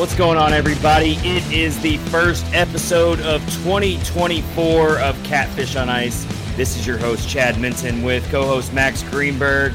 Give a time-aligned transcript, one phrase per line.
[0.00, 1.16] What's going on, everybody?
[1.16, 6.24] It is the first episode of 2024 of Catfish on Ice.
[6.56, 9.74] This is your host, Chad Minton, with co-host Max Greenberg.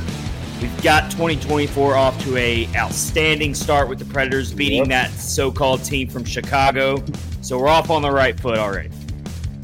[0.60, 4.88] We've got 2024 off to a outstanding start with the Predators beating Yep.
[4.88, 7.04] that so-called team from Chicago.
[7.42, 8.90] So we're off on the right foot already.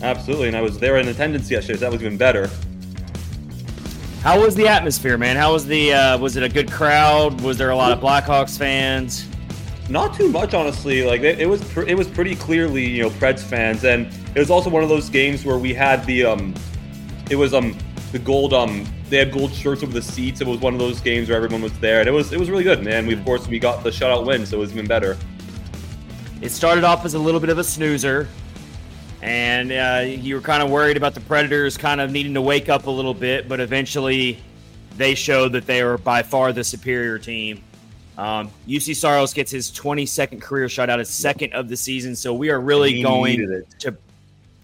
[0.04, 2.52] Absolutely, and I was there in attendance yesterday, so that was even better.
[4.22, 5.38] How was the atmosphere, man?
[5.38, 5.92] How was the?
[5.92, 7.42] Uh, was it a good crowd?
[7.42, 9.26] Was there a lot of Blackhawks fans?
[9.92, 11.04] Not too much, honestly.
[11.04, 14.40] Like it, it was, pr- it was pretty clearly, you know, Preds fans, and it
[14.40, 16.56] was also one of those games where we had the, um,
[17.30, 17.78] it was um
[18.12, 20.40] the gold um they had gold shirts over the seats.
[20.40, 22.50] It was one of those games where everyone was there, and it was it was
[22.50, 22.84] really good.
[22.84, 23.06] man.
[23.06, 25.18] we of course we got the shutout win, so it was even better.
[26.42, 28.30] It started off as a little bit of a snoozer,
[29.22, 32.70] and uh, you were kind of worried about the Predators kind of needing to wake
[32.70, 34.40] up a little bit, but eventually
[34.96, 37.62] they showed that they were by far the superior team.
[38.18, 42.50] Um, Juuse Saros gets his 22nd career shutout, his second of the season, so we
[42.50, 43.98] are really He going to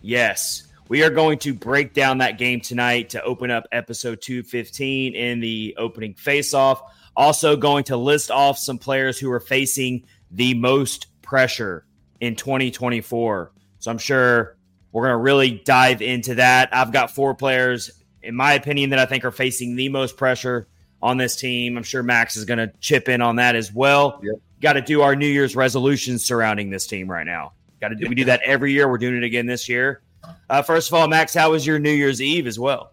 [0.01, 5.15] yes we are going to break down that game tonight to open up episode 215
[5.15, 6.81] in the opening face-off.
[7.15, 11.85] Also going to list off some players who are facing the most pressure
[12.19, 14.57] in 2024 so i'm sure
[14.91, 16.69] we're going to really dive into that.
[16.73, 17.91] I've got four players
[18.23, 20.67] in my opinion that i think are facing the most pressure
[21.01, 24.19] on this team i'm sure max is going to chip in on that as well
[24.23, 24.35] Yep.
[24.61, 28.07] got to do our new year's resolutions surrounding this team right now got to do
[28.09, 30.01] we do that every year we're doing it again this year
[30.49, 32.91] uh, first of all, Max, how was your New Year's Eve as well?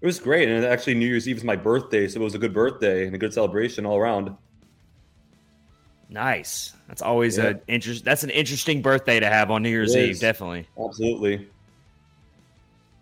[0.00, 2.38] It was great, and actually New Year's Eve is my birthday, so it was a
[2.38, 4.36] good birthday and a good celebration all around.
[6.08, 6.72] Nice.
[6.88, 7.44] That's always Yeah.
[7.50, 8.04] a interest.
[8.04, 10.20] That's an interesting birthday to have on New Year's Eve.
[10.20, 11.48] Definitely Absolutely.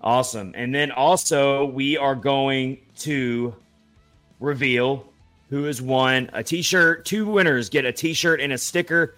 [0.01, 0.53] awesome.
[0.57, 3.55] And then also we are going to
[4.41, 5.07] reveal
[5.51, 7.05] who has won a T-shirt.
[7.05, 9.15] Two winners get a T-shirt and a sticker.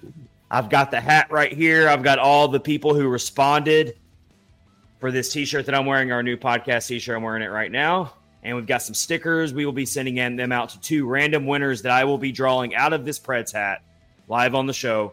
[0.51, 1.89] I've got the hat right here.
[1.89, 3.97] I've got all the people who responded
[5.01, 6.13] for this T-shirt that I'm wearing.
[6.13, 7.17] Our new podcast T-shirt.
[7.17, 8.15] I'm wearing it right now.
[8.43, 9.55] And we've got some stickers.
[9.55, 12.75] We will be sending them out to two random winners that I will be drawing
[12.75, 13.83] out of this Preds hat
[14.27, 15.13] live on the show.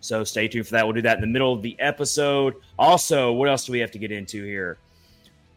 [0.00, 0.84] So stay tuned for that.
[0.84, 2.54] We'll do that in the middle of the episode.
[2.78, 4.76] Also, what else do we have to get into here?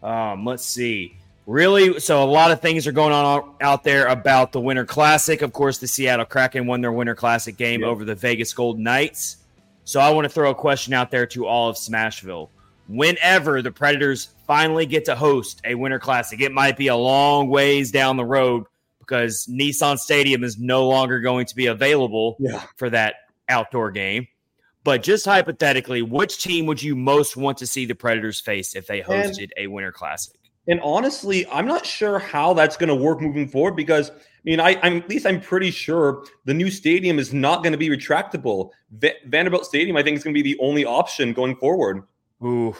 [0.01, 1.17] Um, let's see.
[1.47, 5.41] Really, so a lot of things are going on out there about the Winter Classic.
[5.41, 7.90] Of course, the Seattle Kraken won their Winter Classic game Yep.
[7.90, 9.38] over the Vegas Golden Knights.
[9.86, 12.50] So I want to throw a question out there to all of Smashville.
[12.90, 17.47] Whenever the Predators finally get to host a Winter Classic, it might be a long
[17.47, 18.66] ways down the road
[19.00, 22.62] because Nissan Stadium is no longer going to be available Yeah.
[22.75, 23.16] for that
[23.47, 24.28] outdoor game.
[24.84, 28.86] But just hypothetically, which team would you most want to see the Predators face if
[28.88, 30.37] they hosted a Winter Classic?
[30.67, 34.13] And honestly, I'm not sure how that's going to work moving forward because I
[34.44, 37.78] mean, I, I'm at least I'm pretty sure the new stadium is not going to
[37.78, 38.72] be retractable.
[38.91, 42.03] Va- Vanderbilt Stadium, I think, is going to be the only option going forward.
[42.44, 42.75] Ooh.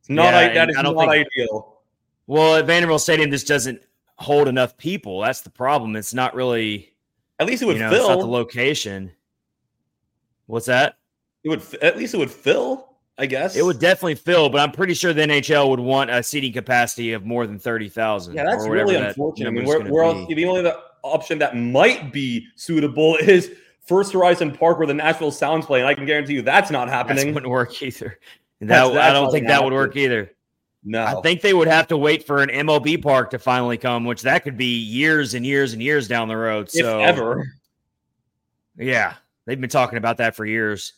[0.00, 1.78] It's not Yeah, I, that is I not think- ideal.
[2.26, 3.82] Well, at Vanderbilt Stadium just doesn't
[4.16, 5.20] hold enough people.
[5.20, 5.96] That's the problem.
[5.96, 6.94] It's not really,
[7.38, 9.10] At least it would you know, not the location.
[10.46, 10.96] What's that?
[11.42, 12.93] it would at least it would fill.
[13.16, 16.20] I guess It would definitely fill, but I'm pretty sure the NHL would want a
[16.22, 18.34] seating capacity of more than thirty thousand.
[18.34, 19.46] Yeah, that's really unfortunate.
[19.48, 23.52] I mean, we're, we're all, the only option that might be suitable is
[23.86, 26.86] First Horizon Park where the Nashville Sounds play, and I can guarantee you that's not
[26.88, 27.32] That happening.
[27.34, 28.18] wouldn't work either.
[28.60, 30.32] That, That's- I don't think that would work either.
[30.82, 34.04] no, I think they would have to wait for an MLB park to finally come,
[34.06, 36.66] which that could be years and years and years down the road.
[36.66, 37.46] if So ever.
[38.76, 39.14] yeah,
[39.46, 40.94] they've been talking about that for years.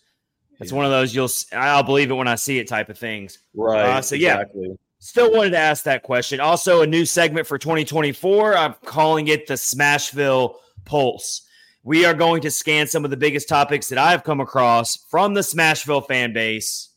[0.60, 3.38] It's one of those you'll I'll believe it when I see it type of things.
[3.54, 3.84] Right.
[3.84, 4.40] Uh, so, yeah.
[4.40, 4.78] exactly.
[4.98, 6.40] Still wanted to ask that question.
[6.40, 8.56] Also, a new segment for 2024.
[8.56, 11.42] I'm calling it the Smashville Pulse.
[11.82, 15.34] We are going to scan some of the biggest topics that I've come across from
[15.34, 16.90] the Smashville fan base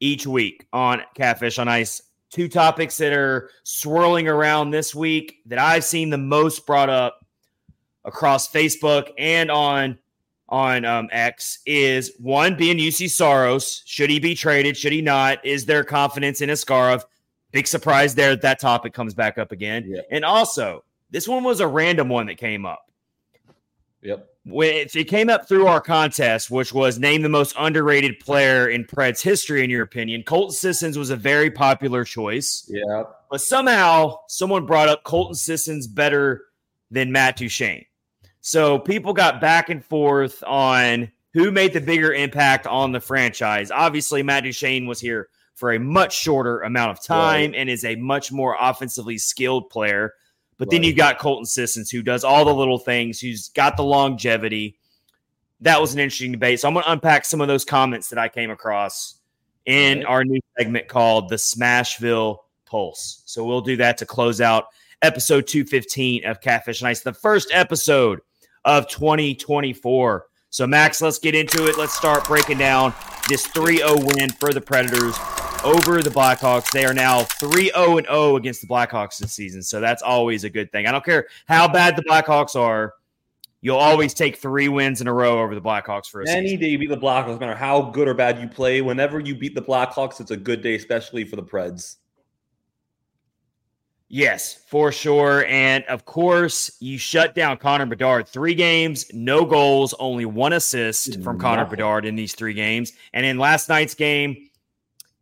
[0.00, 2.00] each week on Catfish on Ice.
[2.30, 7.26] Two topics that are swirling around this week that I've seen the most brought up
[8.04, 9.98] across Facebook and on
[10.52, 13.82] on um, X is one being Juuse Saros.
[13.86, 14.76] Should he be traded?
[14.76, 15.44] Should he not?
[15.44, 17.02] Is there confidence in Askarov?
[17.52, 19.84] big surprise there that that topic comes back up again.
[19.86, 20.00] Yeah.
[20.10, 22.90] And also, this one was a random one that came up.
[24.00, 24.26] Yep.
[24.44, 28.68] When it it came up through our contest, which was name the most underrated player
[28.70, 30.22] in Preds history, in your opinion.
[30.24, 33.04] Colton Sissons was a very popular choice, Yeah.
[33.30, 36.46] but somehow someone brought up Colton Sissons better
[36.90, 37.84] than Matt Duchene.
[38.42, 43.70] So people got back and forth on who made the bigger impact on the franchise.
[43.70, 47.94] Obviously, Matt Duchene was here for a much shorter amount of time and is a
[47.96, 50.12] much more offensively skilled player.
[50.58, 50.88] But then Right.
[50.88, 54.76] you got Colton Sissons, who does all the little things, who's got the longevity.
[55.60, 56.60] That was an interesting debate.
[56.60, 59.14] So I'm going to unpack some of those comments that I came across
[59.66, 60.06] in Right.
[60.06, 63.22] our new segment called the Smashville Pulse.
[63.24, 64.66] So we'll do that to close out
[65.00, 68.20] episode 215 of Catfish Ice, the first episode
[68.64, 70.26] of 2024.
[70.50, 71.78] So, Max, let's get into it.
[71.78, 72.94] Let's start breaking down
[73.28, 75.16] this 3 0 win for the Predators
[75.64, 76.70] over the Blackhawks.
[76.70, 79.62] They are now 3 0 and 0 against the Blackhawks this season.
[79.62, 80.86] So, that's always a good thing.
[80.86, 82.94] I don't care how bad the Blackhawks are,
[83.62, 86.60] you'll always take three wins in a row over the Blackhawks for a Any season.
[86.60, 89.34] day you beat the Blackhawks, no matter how good or bad you play, whenever you
[89.34, 91.96] beat the Blackhawks, it's a good day, especially for the Preds.
[94.14, 95.46] Yes, for sure.
[95.46, 98.28] And of course, you shut down Connor Bedard.
[98.28, 101.70] Three games, no goals, only one assist from Connor Nothing.
[101.70, 102.92] Bedard in these three games.
[103.14, 104.50] And in last night's game,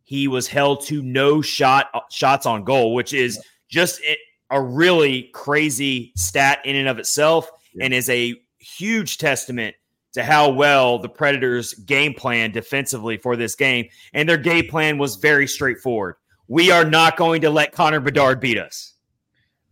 [0.03, 3.39] he was held to no shot uh, shots on goal, which is
[3.69, 4.17] just a-
[4.49, 7.85] a really crazy stat in and of itself, Yeah.
[7.85, 9.73] and is a huge testament
[10.15, 13.87] to how well the Predators game plan defensively for this game.
[14.13, 16.15] And their game plan was very straightforward.
[16.51, 18.95] We are not going to let Connor Bedard beat us.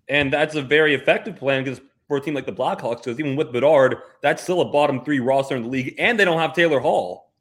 [0.08, 3.36] And that's a very effective plan because for a team like the Blackhawks, because even
[3.36, 6.54] with Bedard, that's still a bottom three roster in the league, and they don't have
[6.54, 7.34] Taylor Hall.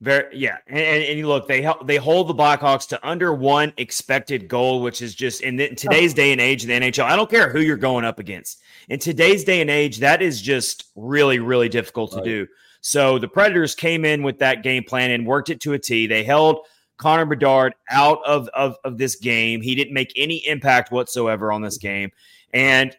[0.00, 3.34] Very, yeah, and, and, and you look, they hel- they hold the Blackhawks to under
[3.34, 6.16] one expected goal, which is just in, the, in today's oh.
[6.16, 7.02] day and age in the NHL.
[7.06, 8.62] I don't care who you're going up against.
[8.88, 12.24] In today's day and age, that is just really, really difficult to Right.
[12.24, 12.46] do.
[12.82, 16.06] So the Predators came in with that game plan and worked it to a T.
[16.06, 16.66] They held
[16.96, 19.60] Connor Bedard out of, of, of this game.
[19.60, 22.12] He didn't make any impact whatsoever on this game.
[22.52, 22.96] And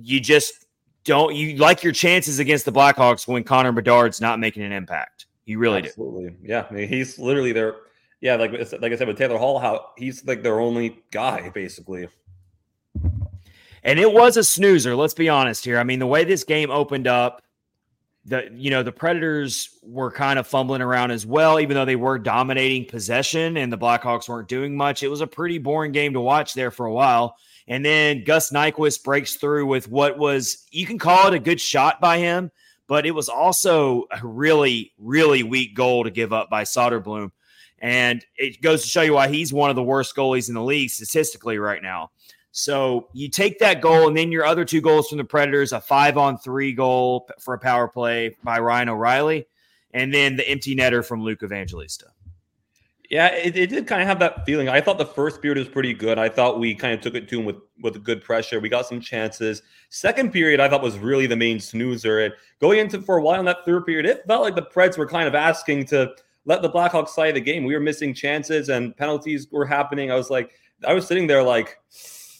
[0.00, 0.66] you just
[1.04, 5.26] don't you like your chances against the Blackhawks when Connor Bedard's not making an impact.
[5.46, 5.88] You really do.
[5.88, 6.36] Absolutely.
[6.42, 6.66] Yeah.
[6.70, 7.76] I mean, he's literally their,
[8.20, 12.08] yeah, like, like I said with Taylor Hall, how he's like their only guy, basically.
[13.84, 15.78] And it was a snoozer, let's be honest here.
[15.78, 17.42] I mean, the way this game opened up,
[18.24, 21.96] the you know, the Predators were kind of fumbling around as well, even though they
[21.96, 25.02] were dominating possession and the Blackhawks weren't doing much.
[25.02, 27.36] It was a pretty boring game to watch there for a while.
[27.66, 31.60] And then Gus Nyquist breaks through with what was you can call it a good
[31.60, 32.50] shot by him,
[32.86, 37.30] but it was also a really, really weak goal to give up by Soderblom.
[37.80, 40.62] And it goes to show you why he's one of the worst goalies in the
[40.62, 42.10] league statistically right now.
[42.58, 45.80] So you take that goal, and then your other two goals from the Predators a
[45.80, 49.46] five on three goal for a power play by Ryan O'Reilly,
[49.92, 52.06] and then the empty netter from Luke Evangelista.
[53.10, 54.68] Yeah, it, it did kind of have that feeling.
[54.68, 56.18] I thought the first period was pretty good.
[56.18, 58.58] I thought we kind of took it to him with with good pressure.
[58.58, 59.62] We got some chances.
[59.90, 62.18] Second period, I thought was really the main snoozer.
[62.24, 64.98] And going into for a while in that third period, it felt like the Preds
[64.98, 66.10] were kind of asking to
[66.44, 67.62] let the Blackhawks side of the game.
[67.62, 70.10] We were missing chances and penalties were happening.
[70.10, 70.50] I was like,
[70.84, 71.78] I was sitting there like,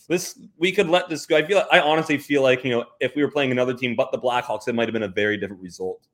[0.08, 1.36] this we could let this go.
[1.36, 4.10] I feel I honestly feel like you know if we were playing another team but
[4.10, 6.06] the Blackhawks, it might have been a very different result.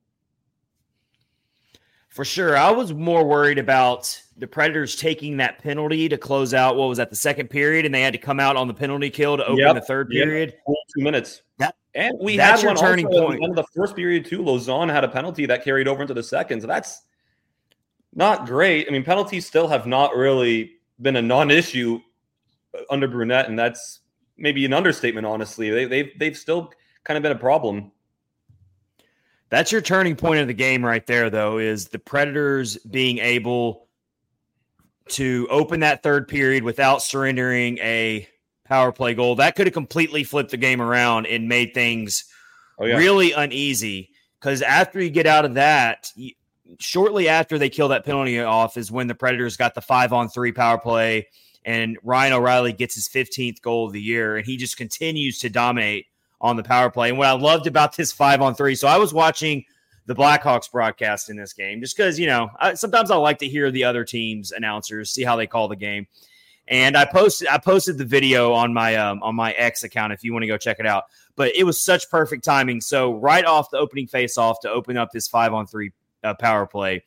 [2.08, 2.56] For sure.
[2.56, 7.00] I was more worried about the Predators taking that penalty to close out what was
[7.00, 9.42] at the second period, and they had to come out on the penalty kill to
[9.44, 9.74] open Yep.
[9.74, 10.54] the third period.
[10.64, 11.42] Full two minutes.
[11.58, 13.40] That- and we had one turning also point.
[13.40, 14.42] the end the first period too.
[14.42, 17.02] Lauzon had a penalty that carried over into the second, so that's
[18.14, 18.86] not great.
[18.88, 20.72] I mean, penalties still have not really
[21.02, 22.00] been a non-issue
[22.90, 24.00] under Brunette, and that's
[24.36, 25.26] maybe an understatement.
[25.26, 26.72] Honestly, they, they've they've still
[27.04, 27.92] kind of been a problem.
[29.50, 33.86] That's your turning point of the game right there, though, is the Predators being able
[35.10, 38.26] to open that third period without surrendering a
[38.64, 39.36] power play goal.
[39.36, 42.24] That could have completely flipped the game around and made things
[42.78, 44.10] Oh yeah, really uneasy.
[44.40, 46.10] Because after you get out of that,
[46.78, 50.28] shortly after they kill that penalty off is when the Predators got the five on
[50.28, 51.28] three power play,
[51.64, 55.48] and Ryan O'Reilly gets his 15th goal of the year, and he just continues to
[55.48, 56.06] dominate
[56.40, 57.08] on the power play.
[57.08, 59.64] And what I loved about this five on three, so I was watching
[60.06, 63.48] the Blackhawks broadcast in this game just because, you know, I, sometimes I like to
[63.48, 66.06] hear the other team's announcers, see how they call the game.
[66.66, 70.24] And I posted I posted the video on my um, on my X account if
[70.24, 71.04] you want to go check it out.
[71.36, 72.80] But it was such perfect timing.
[72.80, 75.92] So right off the opening face off to open up this five on three
[76.22, 77.04] uh, power play,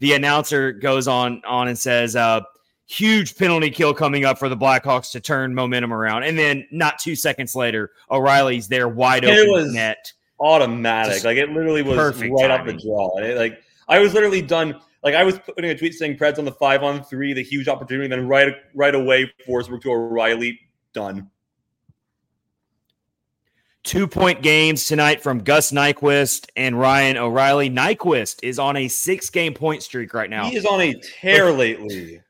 [0.00, 2.42] the announcer goes on on and says, uh,
[2.86, 6.24] huge penalty kill coming up for the Blackhawks to turn momentum around.
[6.24, 10.12] And then not two seconds later, O'Reilly's there wide open it was net.
[10.40, 11.14] Automatic.
[11.14, 13.18] Just like it literally was right off the draw.
[13.18, 14.80] It, like I was literally done.
[15.02, 17.68] Like I was putting a tweet saying Preds on the five on three, the huge
[17.68, 20.58] opportunity, then right right away, Forsberg to O'Reilly,
[20.92, 21.30] done.
[23.84, 27.68] Two point games tonight from Gus Nyquist and Ryan O'Reilly.
[27.68, 30.46] Nyquist is on a six game point streak right now.
[30.46, 32.23] He is on a tear lately.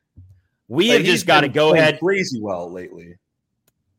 [0.67, 1.99] We like have just got to go ahead.
[1.99, 3.15] Crazy well lately.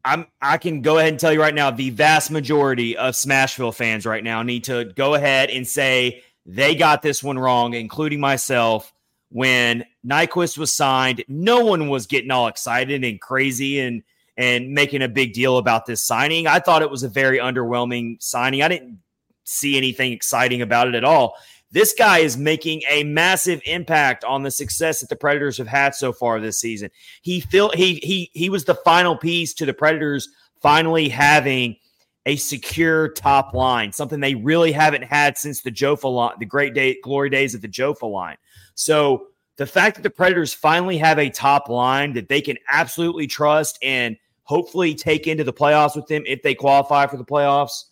[0.05, 0.27] I'm.
[0.41, 1.71] I can go ahead and tell you right now.
[1.71, 6.75] The vast majority of Smashville fans right now need to go ahead and say they
[6.75, 8.93] got this one wrong, including myself.
[9.29, 14.03] When Nyquist was signed, no one was getting all excited and crazy and
[14.37, 16.47] and making a big deal about this signing.
[16.47, 18.63] I thought it was a very underwhelming signing.
[18.63, 19.01] I didn't
[19.45, 21.37] see anything exciting about it at all.
[21.73, 25.95] This guy is making a massive impact on the success that the Predators have had
[25.95, 26.91] so far this season.
[27.23, 30.29] He feel he he he was the final piece to the Predators
[30.63, 31.77] finally having
[32.25, 36.75] a secure top line, something they really haven't had since the Jofa line, the great
[36.75, 38.37] day glory days of the Jofa line.
[38.75, 43.27] So the fact that the Predators finally have a top line that they can absolutely
[43.27, 47.85] trust and hopefully take into the playoffs with them if they qualify for the playoffs.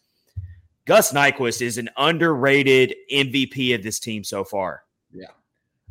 [0.86, 4.82] Gus Nyquist is an underrated MVP of this team so far.
[5.12, 5.28] Yeah,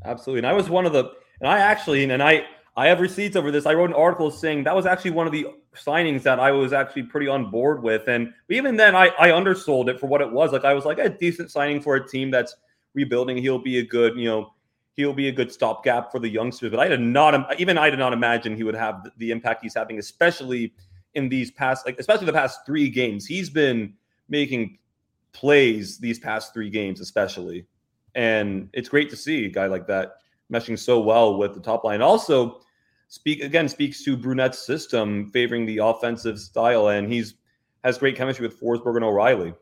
[0.06, 0.40] absolutely.
[0.40, 2.46] And I was one of the, and I actually, and I,
[2.76, 3.66] I have receipts over this.
[3.66, 6.74] I wrote an article saying that was actually one of the signings that I was
[6.74, 8.08] actually pretty on board with.
[8.08, 10.52] And even then, I, I undersold it for what it was.
[10.52, 12.56] Like I was like a decent signing for a team that's
[12.94, 13.38] rebuilding.
[13.38, 14.54] He'll be a good, you know,
[14.96, 16.72] he'll be a good stopgap for the youngsters.
[16.72, 19.76] But I did not, even I did not imagine he would have the impact he's
[19.76, 20.74] having, especially
[21.14, 23.26] in these past, like especially the past three games.
[23.26, 23.94] He's been
[24.30, 24.80] making
[25.34, 27.66] plays these past three games, especially,
[28.16, 30.18] and it's great to see a guy like that
[30.52, 32.02] meshing so well with the top line.
[32.02, 32.62] Also,
[33.08, 37.36] speak again speaks to Brunette's system favoring the offensive style, and he's
[37.84, 39.54] has great chemistry with Forsberg and O'Reilly.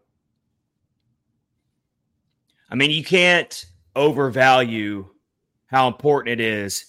[2.69, 5.07] I mean, you can't overvalue
[5.65, 6.85] how important it is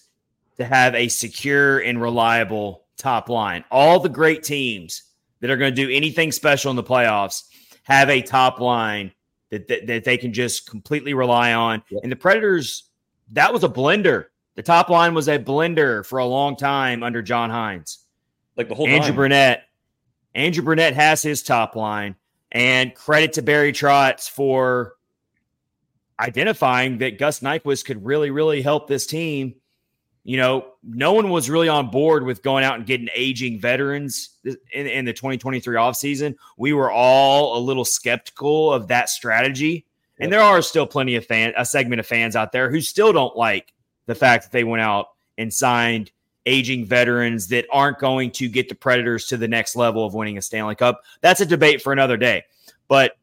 [0.57, 3.65] to have a secure and reliable top line.
[3.71, 5.03] All the great teams
[5.41, 7.45] that are going to do anything special in the playoffs
[7.83, 9.13] have a top line
[9.51, 11.83] that, that, that they can just completely rely on.
[11.91, 12.01] Yep.
[12.03, 12.85] And the Predators,
[13.33, 14.27] that was a blender.
[14.55, 17.99] The top line was a blender for a long time under John Hynes.
[18.57, 19.17] Like the whole Andrew time.
[19.17, 19.65] Brunette.
[20.35, 22.17] Andrew Brunette has his top line.
[22.51, 24.95] And credit to Barry Trotz for
[26.21, 29.55] identifying that Gus Nyquist could really, really help this team.
[30.25, 34.31] You know, no one was really on board with going out and getting aging veterans
[34.45, 36.35] in, in the 2023 offseason.
[36.57, 39.87] We were all a little skeptical of that strategy.
[40.19, 43.13] And there are still plenty of fan, a segment of fans out there who still
[43.13, 43.73] don't like
[44.07, 46.13] the fact that they went out and signed
[46.47, 50.39] aging veterans that aren't going to get the Predators to the next level of winning
[50.39, 51.03] a Stanley Cup.
[51.21, 52.45] That's a debate for another day.
[52.89, 53.17] But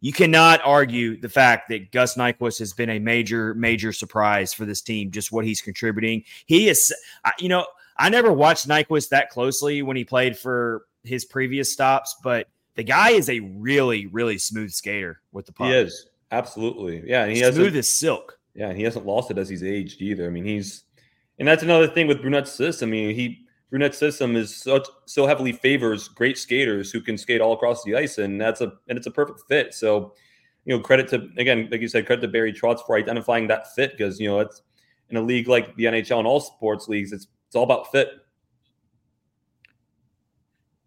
[0.00, 4.64] you cannot argue the fact that Gus Nyquist has been a major, major surprise for
[4.64, 6.24] this team, just what he's contributing.
[6.46, 6.92] He is,
[7.38, 7.66] you know,
[7.98, 12.82] I never watched Nyquist that closely when he played for his previous stops, but the
[12.82, 15.66] guy is a really, really smooth skater with the puck.
[15.66, 16.06] He is.
[16.30, 17.02] Absolutely.
[17.06, 17.24] Yeah.
[17.24, 18.38] And he has smooth as silk.
[18.54, 18.68] Yeah.
[18.68, 20.26] And he hasn't lost it as he's aged either.
[20.26, 20.84] I mean, he's,
[21.38, 22.88] and that's another thing with Brunette's system.
[22.88, 27.40] I mean, he, Brunette's system is so so heavily favors great skaters who can skate
[27.40, 29.72] all across the ice, and that's a and it's a perfect fit.
[29.74, 30.14] So,
[30.64, 33.72] you know, credit to again, like you said, credit to Barry Trotz for identifying that
[33.74, 34.62] fit because you know it's
[35.08, 38.08] in a league like the NHL and all sports leagues, it's it's all about fit.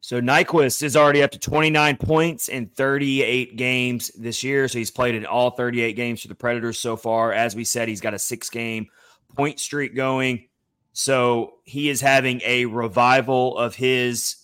[0.02, 4.68] So Nyquist is already up to 29 points in 38 games this year.
[4.68, 7.32] So he's played in all 38 games for the Predators so far.
[7.32, 8.88] As we said, he's got a six game
[9.34, 10.50] point streak going.
[10.94, 14.36] So he is having a revival of his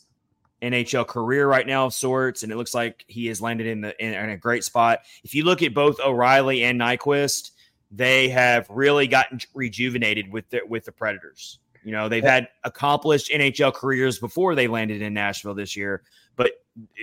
[0.61, 4.03] NHL career right now of sorts, and it looks like he has landed in the
[4.03, 4.99] in, in, a great spot.
[5.23, 7.51] If you look at both O'Reilly and Nyquist,
[7.91, 11.59] they have really gotten rejuvenated with the with the Predators.
[11.83, 16.03] You know, they've had accomplished NHL careers before they landed in Nashville this year,
[16.35, 16.51] but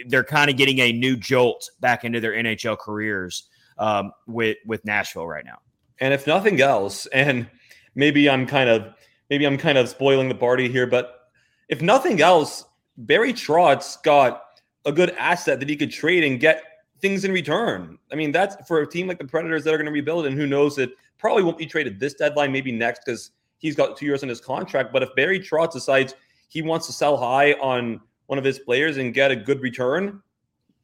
[0.07, 3.45] they're kind of getting a new jolt back into their NHL careers
[3.79, 5.61] um, with with Nashville right now.
[5.99, 7.49] And if nothing else, and
[7.95, 8.93] maybe I'm kind of
[9.31, 11.31] maybe I'm kind of spoiling the party here, but
[11.69, 12.65] if nothing else,
[12.99, 14.43] Barry Trotz got
[14.85, 16.63] a good asset that he could trade and get
[17.01, 17.99] things in return.
[18.13, 20.37] I mean, that's for a team like the Predators that are going to rebuild, and
[20.37, 24.07] who knows it probably won't be traded this deadline, maybe next because he's got two
[24.07, 24.93] years on his contract.
[24.93, 26.15] But if Barry Trotz decides
[26.49, 30.23] he wants to sell high on one of his players and get a good return,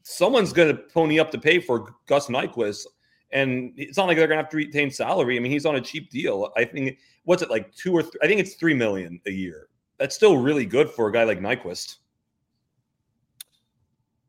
[0.02, 2.86] someone's going to pony up to pay for Gus Nyquist.
[3.32, 5.36] And it's not like they're gonna have to retain salary.
[5.36, 6.52] I mean, he's on a cheap deal.
[6.56, 9.68] I think what's it like two or three, I think it's three million a year.
[9.98, 11.96] That's still really good for a guy like Nyquist.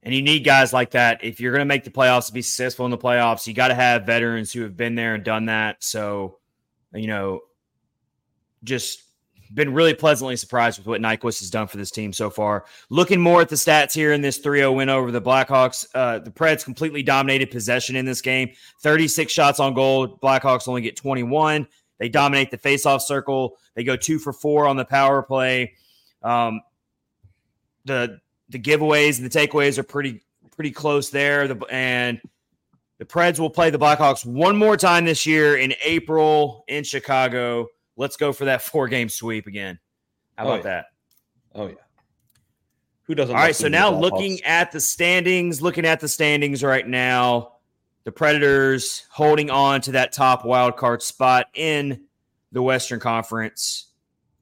[0.03, 1.23] And you need guys like that.
[1.23, 3.69] If you're going to make the playoffs to be successful in the playoffs, you got
[3.69, 5.81] to have veterans who have been there and done that.
[5.81, 6.39] So,
[6.93, 7.39] you know,
[8.65, 9.02] just
[9.53, 12.65] been really pleasantly surprised with what Nyquist has done for this team so far.
[12.89, 16.19] Looking more at the stats here in this 3 0 win over the Blackhawks, uh,
[16.19, 20.17] the Preds completely dominated possession in this game 36 shots on goal.
[20.17, 21.67] Blackhawks only get 21.
[21.99, 23.57] They dominate the faceoff circle.
[23.75, 25.73] They go two for four on the power play.
[26.21, 26.61] Um,
[27.85, 28.19] the
[28.49, 31.47] the giveaways and the takeaways are pretty pretty close there.
[31.47, 32.21] The, and
[32.99, 37.67] the Preds will play the Blackhawks one more time this year in April in Chicago.
[37.95, 39.79] Let's go for that four game sweep again.
[40.37, 40.63] How about oh, yeah.
[40.63, 40.85] that?
[41.55, 41.75] Oh yeah.
[43.03, 43.35] Who doesn't?
[43.35, 43.55] All right.
[43.55, 47.53] So now looking at the standings, looking at the standings right now,
[48.05, 52.05] the Predators holding on to that top wild card spot in
[52.51, 53.87] the Western Conference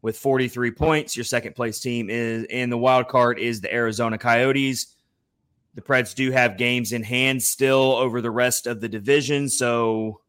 [0.02, 1.16] with 43 points.
[1.16, 4.96] Your second place team is in the wild card is the Arizona Coyotes.
[5.74, 10.22] The Preds do have games in hand still over the rest of the division, so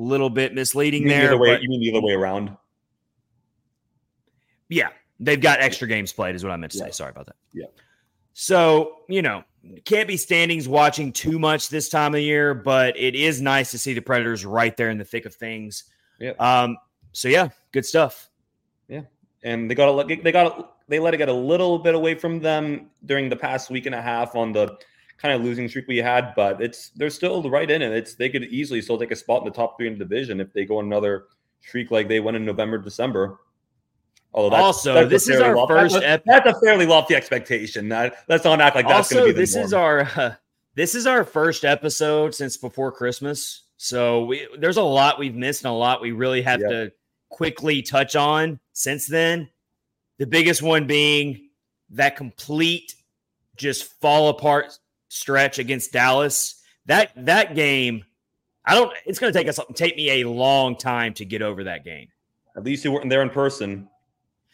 [0.00, 1.30] little bit misleading there.
[1.30, 2.56] The way, but, you mean the other way around?
[4.68, 6.84] Yeah, they've got extra games played, is what I meant to yeah.
[6.86, 6.90] say.
[6.92, 7.36] Sorry about that.
[7.52, 7.66] Yeah.
[8.34, 9.44] So, you know,
[9.84, 13.78] can't be standings watching too much this time of year, but it is nice to
[13.78, 15.84] see the Predators right there in the thick of things.
[16.18, 16.32] Yeah.
[16.38, 16.76] Um,
[17.12, 18.28] so yeah, good stuff.
[18.88, 19.02] Yeah.
[19.42, 22.40] And they got a, they got they let it get a little bit away from
[22.40, 24.76] them during the past week and a half on the
[25.18, 27.92] kind of losing streak we had, but it's they're still right in it.
[27.92, 30.40] It's they could easily still take a spot in the top three in the division
[30.40, 31.24] if they go another
[31.60, 33.38] streak like they went in November, December.
[34.32, 35.94] Although that's, also, that's this is our lofty, first.
[35.94, 37.88] That's, ep- that's, a fairly lofty expectation.
[37.88, 39.40] That, let's not act like that's going to be.
[39.40, 39.66] this norm.
[39.66, 40.34] is our uh,
[40.74, 43.62] this is our first episode since before Christmas.
[43.78, 46.70] So we, there's a lot we've missed and a lot we really have yep.
[46.70, 46.92] to
[47.30, 49.48] quickly touch on since then.
[50.18, 51.48] The biggest one being
[51.90, 52.94] that complete
[53.56, 56.62] just fall apart stretch against Dallas.
[56.86, 58.04] That that game,
[58.64, 58.92] I don't.
[59.04, 62.08] It's going to take us take me a long time to get over that game.
[62.56, 63.88] At least you weren't there in person.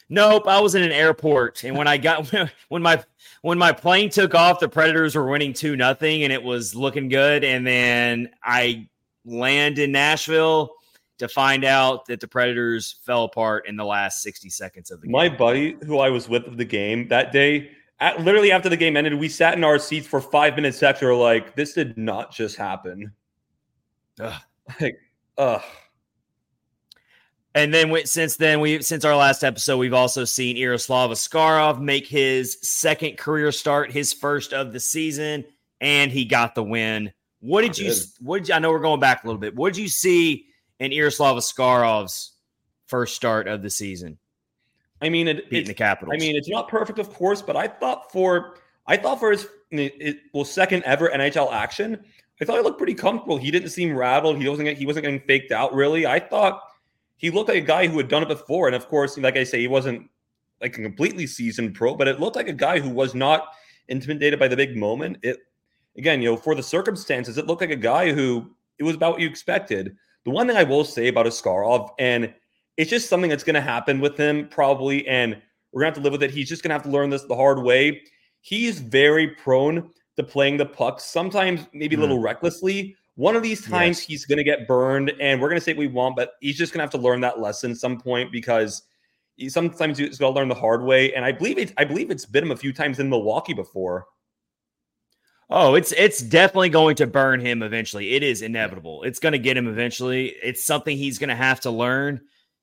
[0.08, 2.30] Nope, I was in an airport, and when I got
[2.68, 3.02] when my
[3.40, 7.08] when my plane took off, the Predators were winning two nothing, and it was looking
[7.08, 7.44] good.
[7.44, 8.88] And then I
[9.24, 10.72] land in Nashville
[11.18, 15.06] to find out that the Predators fell apart in the last sixty seconds of the
[15.06, 15.12] game.
[15.12, 17.70] My buddy, who I was with of the game that day,
[18.02, 21.14] at, literally after the game ended, we sat in our seats for five minutes after,
[21.14, 23.12] like, this did not just happen.
[24.20, 24.42] Ugh.
[24.80, 24.98] Like,
[25.38, 25.62] ugh.
[27.54, 31.80] And then we, since then, we since our last episode, we've also seen Yaroslav Askarov
[31.80, 35.44] make his second career start, his first of the season,
[35.80, 37.12] and he got the win.
[37.40, 37.92] What did you?
[38.20, 39.54] What did you, I know we're going back a little bit.
[39.54, 40.46] What did you see
[40.80, 42.32] in Yaroslav Askarov's
[42.86, 44.16] first start of the season?
[45.02, 46.14] I mean, it, beating the Capitals.
[46.14, 49.46] I mean, it's not perfect, of course, but I thought for I thought for his
[49.70, 52.04] it, well second ever NHL action,
[52.40, 53.36] I thought he looked pretty comfortable.
[53.36, 54.38] He didn't seem rattled.
[54.38, 56.06] He wasn't he wasn't getting faked out really.
[56.06, 56.62] I thought
[57.16, 59.44] he looked like a guy who had done it before, and of course, like I
[59.44, 60.08] say, he wasn't
[60.60, 63.48] like a completely seasoned pro, but it looked like a guy who was not
[63.88, 65.18] intimidated by the big moment.
[65.22, 65.38] It
[65.96, 69.12] again, you know, for the circumstances, it looked like a guy who it was about
[69.12, 69.96] what you expected.
[70.24, 72.32] The one thing I will say about Askarov, and
[72.76, 75.40] it's just something that's going to happen with him probably, and
[75.72, 76.30] we're going to have to live with it.
[76.30, 78.02] He's just going to have to learn this the hard way.
[78.40, 82.24] He's very prone to playing the puck, sometimes maybe a little mm.
[82.24, 82.96] recklessly.
[83.14, 84.06] One of these times yes.
[84.06, 86.56] he's going to get burned, and we're going to say what we want, but he's
[86.56, 88.82] just going to have to learn that lesson some point because
[89.36, 91.12] he, sometimes he's got to learn the hard way.
[91.14, 94.06] And I believe it, I believe it's bit him a few times in Milwaukee before.
[95.50, 98.14] Oh, it's it's definitely going to burn him eventually.
[98.14, 99.02] It is inevitable.
[99.02, 100.34] It's going to get him eventually.
[100.42, 102.22] It's something he's going to have to learn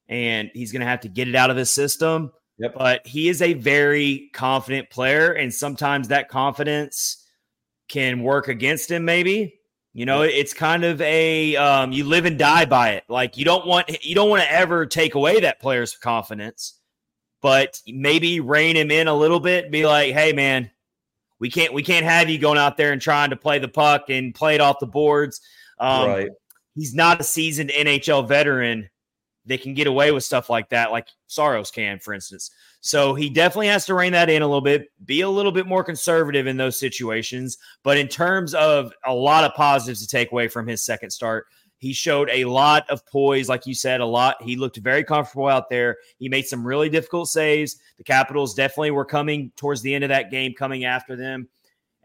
[0.10, 2.32] and he's going to have to get it out of his system.
[2.58, 2.74] Yep.
[2.76, 7.26] But he is a very confident player, and sometimes that confidence
[7.88, 9.06] can work against him.
[9.06, 9.60] Maybe
[9.93, 10.32] you know, yep.
[10.36, 13.04] it's kind of a um, you live and die by it.
[13.10, 16.80] Like you don't want you don't want to ever take away that player's confidence,
[17.41, 19.72] but maybe rein him in a little bit.
[19.72, 20.69] Be like, hey man,
[21.39, 24.10] we can't we can't have you going out there and trying to play the puck
[24.10, 25.41] and play it off the boards.
[25.80, 26.30] Um, right.
[26.76, 28.89] He's not a seasoned NHL veteran
[29.50, 32.52] they can get away with stuff like that, like Saros can, for instance.
[32.82, 35.66] So he definitely has to rein that in a little bit, be a little bit
[35.66, 37.58] more conservative in those situations.
[37.84, 41.48] But in terms of a lot of positives to take away from his second start,
[41.80, 44.42] he showed a lot of poise, like you said, a lot.
[44.44, 45.98] He looked very comfortable out there.
[46.20, 47.78] He made some really difficult saves.
[47.98, 51.50] The Capitals definitely were coming towards the end of that game, coming after them.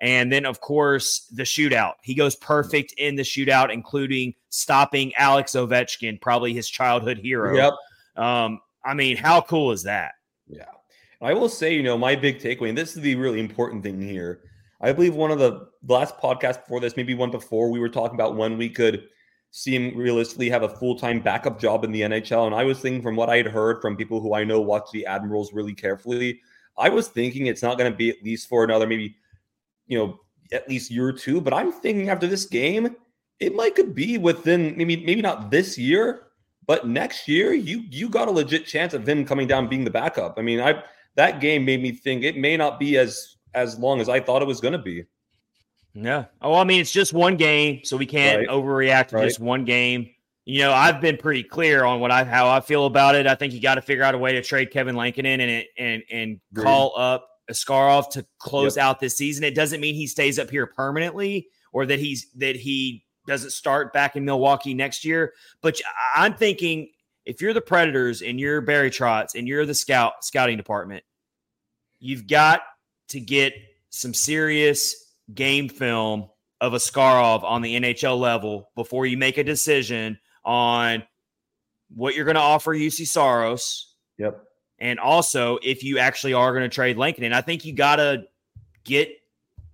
[0.05, 1.95] And then, of course, the shootout.
[2.03, 7.57] He goes perfect in the shootout, including stopping Alex Ovechkin, probably his childhood hero.
[7.57, 8.23] Yep.
[8.23, 10.13] Um, I mean, how cool is that?
[10.47, 10.67] Yeah.
[11.23, 13.99] I will say, you know, my big takeaway, and this is the really important thing
[13.99, 14.43] here.
[14.83, 18.15] I believe one of the last podcasts before this, maybe one before, we were talking
[18.15, 19.09] about when we could
[19.53, 22.45] see him realistically have a full time backup job in the NHL.
[22.45, 24.91] And I was thinking from what I had heard from people who I know watch
[24.93, 26.43] the Admirals really carefully,
[26.77, 29.17] I was thinking it's not going to be at least for another maybe,
[29.87, 30.21] you know,
[30.53, 31.41] at least year or two.
[31.41, 32.97] But I'm thinking after this game,
[33.41, 36.23] it might could be within maybe maybe not this year,
[36.67, 39.91] but next year you you got a legit chance of him coming down being the
[39.91, 40.39] backup.
[40.39, 40.83] I mean, I
[41.17, 44.43] that game made me think it may not be as as long as I thought
[44.43, 45.05] it was going to be.
[45.95, 46.25] Yeah.
[46.43, 48.49] Oh, I mean, it's just one game, so we can't right.
[48.49, 49.25] overreact to right.
[49.25, 50.11] just one game.
[50.45, 53.27] You know, I've been pretty clear on what I how I feel about it.
[53.27, 56.03] I think you got to figure out a way to trade Kevin Lankinen and and
[56.11, 58.85] and call up Askarov to close yep.
[58.85, 59.45] out this season.
[59.45, 63.93] It doesn't mean he stays up here permanently or that he's that he doesn't start
[63.93, 65.33] back in Milwaukee next year.
[65.63, 65.81] But
[66.15, 66.91] I'm thinking
[67.25, 71.05] if you're the Predators and you're Barry Trotz and you're the scout scouting department,
[71.99, 72.63] you've got
[73.09, 73.55] to get
[73.91, 76.29] some serious game film
[76.61, 81.03] of Askarov on the NHL level before you make a decision on
[81.95, 83.95] what you're going to offer Juuse Saros.
[84.19, 84.43] Yep.
[84.85, 87.33] And also if you actually are going to trade Lankinen.
[87.33, 88.27] And I think you got to
[88.85, 89.09] get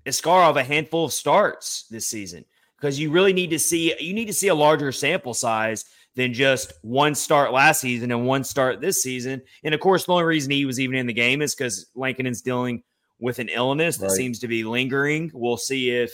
[0.06, 2.44] Askarov a handful of starts this season
[2.76, 6.32] because you really need to see you need to see a larger sample size than
[6.32, 9.42] just one start last season and one start this season.
[9.64, 12.30] And of course, the only reason he was even in the game is because Lankinen
[12.30, 12.84] is dealing
[13.18, 14.16] with an illness that right.
[14.16, 15.32] seems to be lingering.
[15.34, 16.12] We'll see if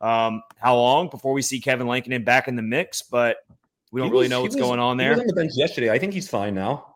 [0.00, 3.38] um, how long before we see Kevin Lankinen back in the mix, but
[3.92, 5.10] we don't really know what's was, going on there.
[5.10, 5.90] He was on the bench yesterday.
[5.90, 6.94] I think he's fine now.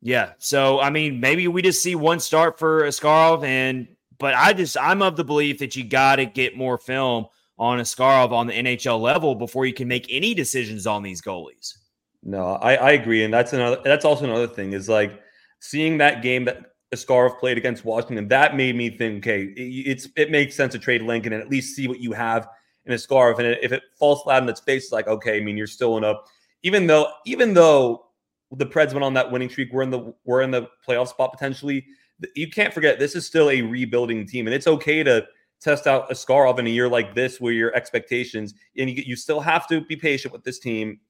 [0.00, 0.32] Yeah.
[0.38, 4.76] So I mean, maybe we just see one start for Askarov, and but I just
[4.80, 7.26] I'm of the belief that you got to get more film
[7.58, 11.74] on Askarov on the NHL level before you can make any decisions on these goalies.
[12.22, 13.80] No, I, I agree, and that's another.
[13.84, 15.20] That's also another thing is like
[15.60, 20.08] seeing that game that Askarov played against Washington, that made me think, okay, it, it's
[20.16, 22.48] it makes sense to trade Lankinen and at least see what you have
[22.84, 23.38] in Askarov.
[23.38, 25.96] And if it falls flat in its face, it's like, okay, I mean, you're still
[25.96, 26.14] in a
[26.62, 28.05] even though even though
[28.52, 31.32] the Preds went on that winning streak, we're in the we're in the playoff spot
[31.32, 31.86] potentially.
[32.34, 35.26] You can't forget this is still a rebuilding team, and it's okay to
[35.60, 39.40] test out Askarov in a year like this where your expectations and you, you still
[39.40, 41.00] have to be patient with this team.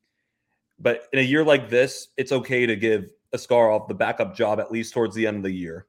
[0.79, 4.71] But in a year like this, it's okay to give Askarov the backup job at
[4.71, 5.87] least towards the end of the year.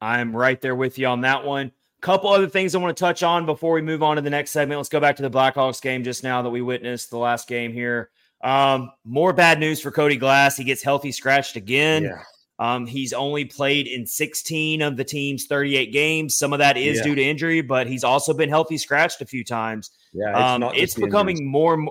[0.00, 1.72] I'm right there with you on that one.
[2.02, 4.50] Couple other things I want to touch on before we move on to the next
[4.50, 4.78] segment.
[4.78, 7.72] Let's go back to the Blackhawks game just now that we witnessed the last game
[7.72, 8.10] here.
[8.42, 10.56] Um, more bad news for Cody Glass.
[10.56, 12.04] He gets healthy scratched again.
[12.04, 12.22] Yeah.
[12.58, 16.38] Um, he's only played in 16 of the team's 38 games.
[16.38, 17.02] Some of that is yeah.
[17.02, 19.90] due to injury, but he's also been healthy scratched a few times.
[20.12, 21.86] Yeah, it's, um, it's becoming more.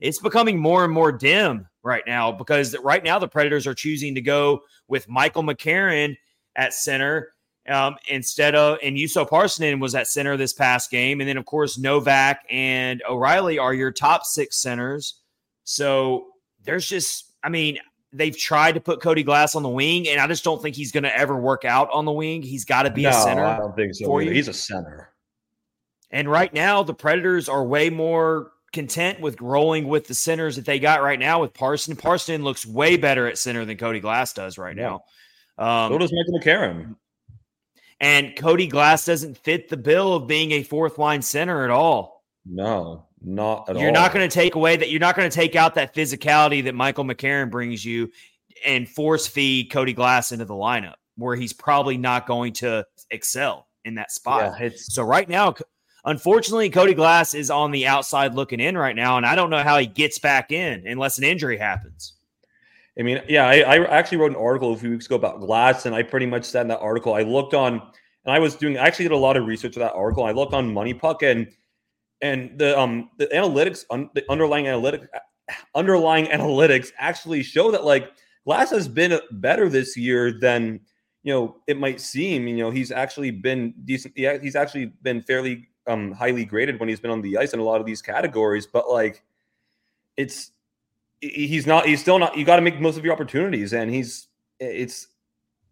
[0.00, 4.14] It's becoming more and more dim right now because right now the Predators are choosing
[4.14, 6.16] to go with Michael McCarron
[6.56, 7.34] at center
[7.68, 11.44] um, instead of and Juuso Parssinen was at center this past game, and then of
[11.44, 15.20] course Novak and O'Reilly are your top six centers.
[15.70, 16.26] So
[16.64, 17.78] there's just, I mean,
[18.12, 20.90] they've tried to put Cody Glass on the wing, and I just don't think he's
[20.90, 22.42] going to ever work out on the wing.
[22.42, 23.44] He's got to be no, a center.
[23.44, 24.04] I don't think so.
[24.04, 24.32] For you.
[24.32, 25.10] He's a center.
[26.10, 30.64] And right now, the Predators are way more content with rolling with the centers that
[30.64, 31.94] they got right now with Parson.
[31.94, 34.98] Parson looks way better at center than Cody Glass does right yeah.
[35.58, 35.84] now.
[35.84, 36.96] Um, so does Michael McCarron.
[38.00, 42.24] And Cody Glass doesn't fit the bill of being a fourth line center at all.
[42.44, 43.82] No, not at all.
[43.82, 44.90] you're not going to take away that.
[44.90, 48.10] You're not going to take out that physicality that Michael McCarron brings you
[48.64, 53.66] and force feed Cody Glass into the lineup where he's probably not going to excel
[53.84, 54.54] in that spot.
[54.60, 55.54] Yeah, so right now,
[56.04, 59.62] Unfortunately, Cody Glass is on the outside looking in right now, and I don't know
[59.62, 62.14] how he gets back in unless an injury happens.
[62.98, 65.86] I mean, yeah, I, I, actually wrote an article a few weeks ago about Glass,
[65.86, 67.74] and I pretty much said in that article, I looked on,
[68.24, 70.24] and I was doing, I actually did a lot of research for that article.
[70.24, 71.48] I looked on MoneyPuck, and
[72.22, 75.06] and the um the analytics, un, the underlying analytics,
[75.74, 78.10] underlying analytics actually show that like
[78.46, 80.80] Glass has been better this year than
[81.22, 82.48] you know it might seem.
[82.48, 84.14] You know, he's actually been decent.
[84.16, 87.60] Yeah, he's actually been fairly um highly graded when he's been on the ice in
[87.60, 89.22] a lot of these categories, but like
[90.16, 90.52] it's
[91.20, 94.28] he's not he's still not you got to make most of your opportunities and he's
[94.58, 95.08] it's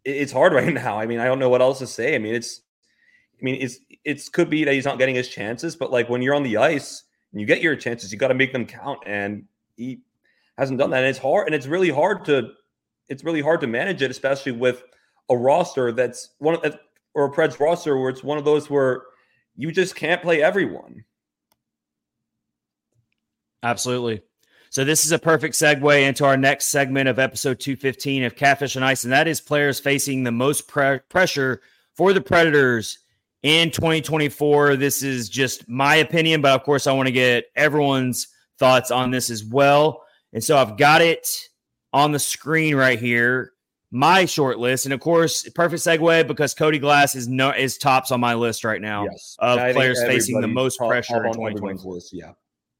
[0.04, 0.98] it's hard right now.
[0.98, 2.14] I mean, I don't know what else to say.
[2.14, 2.62] I mean, it's
[3.40, 6.22] I mean, it's it's could be that he's not getting his chances, but like when
[6.22, 9.01] you're on the ice and you get your chances, you got to make them count
[9.07, 9.44] and
[9.77, 10.01] he
[10.57, 10.98] hasn't done that.
[10.98, 12.51] And it's hard and it's really hard to
[13.09, 14.83] it's really hard to manage it especially with
[15.31, 16.79] a roster that's one of
[17.14, 19.03] or a Preds roster where it's one of those where
[19.57, 21.05] you just can't play everyone.
[23.62, 24.22] Absolutely.
[24.70, 28.77] So this is a perfect segue into our next segment of episode 215 of Catfish
[28.77, 31.62] on Ice, and that is players facing the most pre- pressure
[31.94, 32.98] for the Predators
[33.42, 34.77] in 2024.
[34.77, 39.11] This is just my opinion, but of course, I want to get everyone's thoughts on
[39.11, 40.03] this as well.
[40.33, 41.29] And so I've got it
[41.92, 43.53] on the screen right here,
[43.90, 48.11] my short list, and of course, perfect segue because Cody Glass is no is tops
[48.11, 49.37] on my list right now yes.
[49.38, 51.94] of players facing the most pressure in 2024.
[51.94, 52.33] List, Yeah,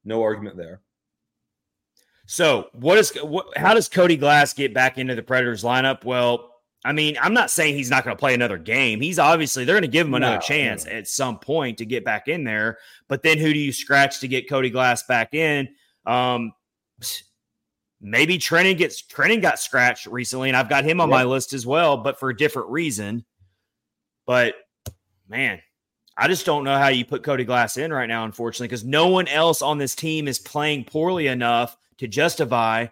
[0.05, 0.83] no argument there.
[2.27, 6.05] So, what is what, how does Cody Glass get back into the Predators lineup?
[6.05, 9.01] Well, I mean, I'm not saying he's not going to play another game.
[9.01, 10.93] He's obviously they're going to give him another no, chance no.
[10.93, 12.79] at some point to get back in there.
[13.09, 15.69] But then who do you scratch to get Cody Glass back in?
[16.07, 16.53] Um,
[18.01, 21.17] maybe Trenin gets Trenin got scratched recently, and I've got him on yep.
[21.17, 23.25] my list as well, but for a different reason.
[24.25, 24.55] But
[25.29, 25.61] man,
[26.17, 29.09] I just don't know how you put Cody Glass in right now, unfortunately, because no
[29.09, 32.87] one else on this team is playing poorly enough to justify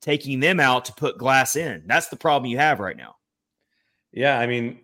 [0.00, 1.82] taking them out to put glass in.
[1.86, 3.16] That's the problem you have right now.
[4.12, 4.80] Yeah, I mean,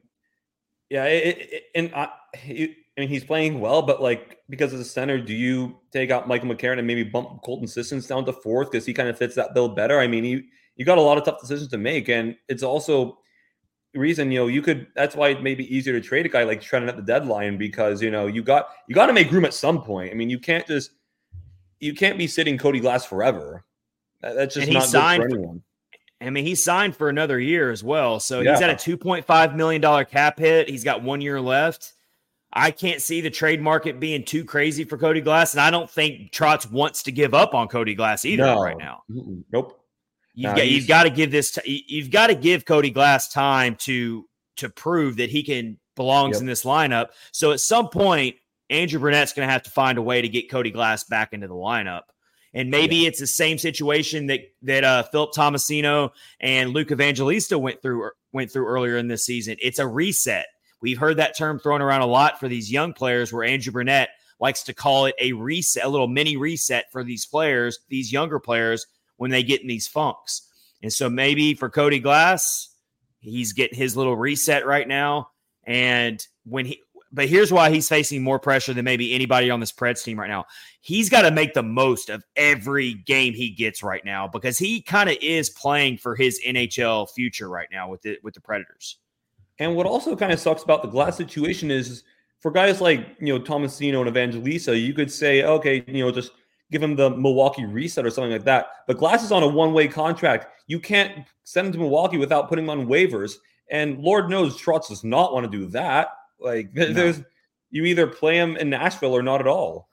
[0.90, 4.84] yeah, it, it, and I, I mean he's playing well, but like because of the
[4.84, 8.70] center, do you take out Michael McCarron and maybe bump Colton Sissons down to fourth
[8.70, 9.98] because he kind of fits that bill better?
[9.98, 10.44] I mean, you
[10.76, 13.18] you got a lot of tough decisions to make, and it's also
[13.94, 16.42] reason you know you could that's why it may be easier to trade a guy
[16.42, 19.44] like Trenin at the deadline because you know you got you got to make room
[19.44, 20.10] at some point.
[20.10, 20.90] I mean, you can't just
[21.80, 23.64] you can't be sitting Cody Glass forever.
[24.20, 25.62] That's just not signed good for anyone.
[26.20, 28.20] I mean, he signed for another year as well.
[28.20, 28.52] So yeah.
[28.52, 30.68] he's at a $2.5 million cap hit.
[30.68, 31.92] He's got one year left.
[32.52, 35.54] I can't see the trade market being too crazy for Cody Glass.
[35.54, 38.62] And I don't think Trotz wants to give up on Cody Glass either no.
[38.62, 39.02] right now.
[39.52, 39.80] Nope.
[40.36, 43.76] You've got you've got to give this t- you've got to give Cody Glass time
[43.76, 46.40] to to prove that he can belongs yep.
[46.40, 47.10] in this lineup.
[47.32, 48.36] So at some point,
[48.70, 51.46] Andrew Brunette's going to have to find a way to get Cody Glass back into
[51.46, 52.02] the lineup.
[52.54, 53.08] And maybe yeah.
[53.08, 58.52] it's the same situation that that uh, Philip Tomasino and Luke Evangelista went through went
[58.52, 59.56] through earlier in this season.
[59.60, 60.46] It's a reset.
[60.80, 64.10] We've heard that term thrown around a lot for these young players, where Andrew Brunette
[64.38, 68.38] likes to call it a reset, a little mini reset for these players, these younger
[68.38, 68.86] players,
[69.16, 70.48] when they get in these funks.
[70.82, 72.68] And so maybe for Cody Glass,
[73.20, 75.30] he's getting his little reset right now.
[75.64, 76.82] And when he
[77.14, 80.28] but here's why he's facing more pressure than maybe anybody on this Preds team right
[80.28, 80.44] now.
[80.80, 84.82] He's got to make the most of every game he gets right now because he
[84.82, 88.98] kind of is playing for his NHL future right now with the with the Predators.
[89.58, 92.02] And what also kind of sucks about the glass situation is
[92.40, 96.32] for guys like you know Tomasino and Evangelista, you could say, okay, you know, just
[96.70, 98.66] give him the Milwaukee reset or something like that.
[98.86, 100.48] But Glass is on a one-way contract.
[100.66, 103.36] You can't send him to Milwaukee without putting him on waivers.
[103.70, 106.08] And Lord knows Trotz does not want to do that.
[106.40, 106.92] Like no.
[106.92, 107.22] there's
[107.70, 109.88] you either play him in Nashville or not at all.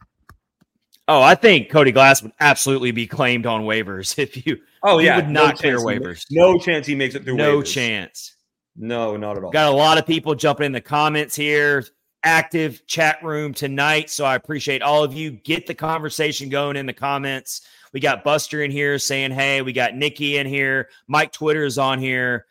[1.07, 4.57] Oh, I think Cody Glass would absolutely be claimed on waivers if you.
[4.83, 6.25] Oh yeah, would not no clear waivers.
[6.31, 7.35] No chance he makes it through.
[7.35, 7.73] No waivers.
[7.73, 8.35] chance.
[8.77, 9.51] No, not at all.
[9.51, 11.85] Got a lot of people jumping in the comments here.
[12.23, 15.31] Active chat room tonight, so I appreciate all of you.
[15.31, 17.61] Get the conversation going in the comments.
[17.93, 20.89] We got Buster in here saying, "Hey," we got Nikki in here.
[21.07, 22.45] Mike Twitter is on here.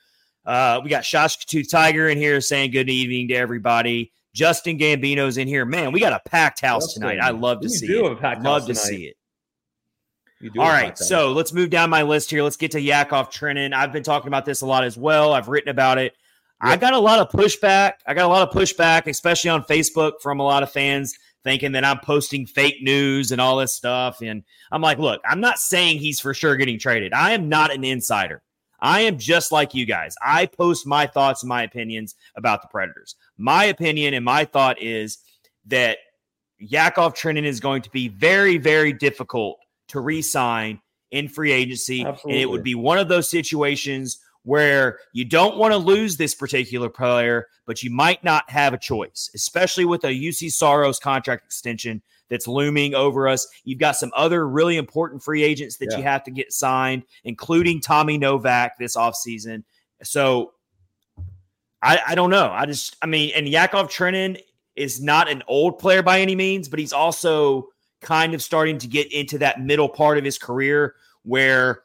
[0.44, 4.12] Uh, we got Shashkatu Tiger in here saying good evening to everybody.
[4.35, 5.64] Justin Gambino's in here.
[5.64, 7.18] Man, we got a packed house Justin, tonight.
[7.22, 8.03] I love to see it.
[8.03, 8.74] love to tonight.
[8.74, 9.16] see it.
[10.59, 12.42] All right, so let's move down my list here.
[12.42, 13.74] Let's get to Yakov Trenin.
[13.74, 15.35] I've been talking about this a lot as well.
[15.35, 16.14] I've written about it.
[16.64, 16.72] Yep.
[16.72, 17.94] I got a lot of pushback.
[18.07, 21.72] I got a lot of pushback, especially on Facebook from a lot of fans thinking
[21.72, 24.22] that I'm posting fake news and all this stuff.
[24.22, 27.12] And I'm like, look, I'm not saying he's for sure getting traded.
[27.12, 28.42] I am not an insider.
[28.83, 30.14] I am just like you guys.
[30.23, 33.16] I post my thoughts and my opinions about the Predators.
[33.38, 35.19] My opinion and my thought is
[35.66, 35.99] that
[36.59, 42.05] Yakov Trenin is going to be very, very difficult to re sign in free agency.
[42.05, 42.33] Absolutely.
[42.33, 46.35] And it would be one of those situations where you don't want to lose this
[46.35, 51.45] particular player, but you might not have a choice, especially with a Juuse Saros contract
[51.45, 53.47] extension that's looming over us.
[53.64, 55.99] You've got some other really important free agents that yeah.
[55.99, 59.64] you have to get signed, including Tommy Novak this offseason.
[60.03, 60.53] So
[61.83, 62.51] I, I don't know.
[62.51, 64.40] I just, I mean, and Yakov Trenin
[64.77, 67.69] is not an old player by any means, but he's also
[68.01, 71.83] kind of starting to get into that middle part of his career where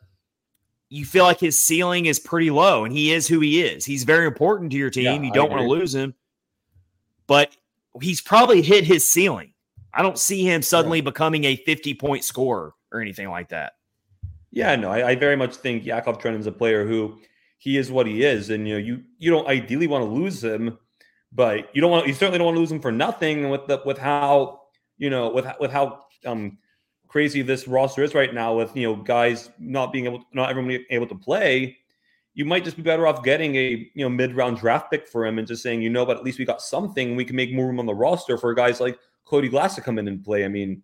[0.90, 3.84] you feel like his ceiling is pretty low and he is who he is.
[3.84, 5.24] He's very important to your team.
[5.24, 6.14] Yeah, you don't want to lose him,
[7.28, 7.56] but
[8.00, 9.54] he's probably hit his ceiling.
[9.96, 11.06] I don't see him suddenly yeah.
[11.06, 13.74] becoming a 50 point scorer or anything like that.
[14.52, 17.18] Yeah, no, I, I very much think Yakov Trenin's a player who
[17.58, 20.44] he is what he is, and you know, you you don't ideally want to lose
[20.44, 20.78] him,
[21.32, 23.82] but you don't want you certainly don't want to lose him for nothing with the
[23.86, 24.62] with how
[24.98, 26.58] you know with with how um
[27.08, 30.78] crazy this roster is right now with you know guys not being able not everyone
[30.90, 31.78] able to play
[32.34, 35.26] you might just be better off getting a you know mid round draft pick for
[35.26, 37.54] him and just saying you know but at least we got something we can make
[37.54, 40.46] more room on the roster for guys like Cody Glass to come in and play
[40.46, 40.84] I mean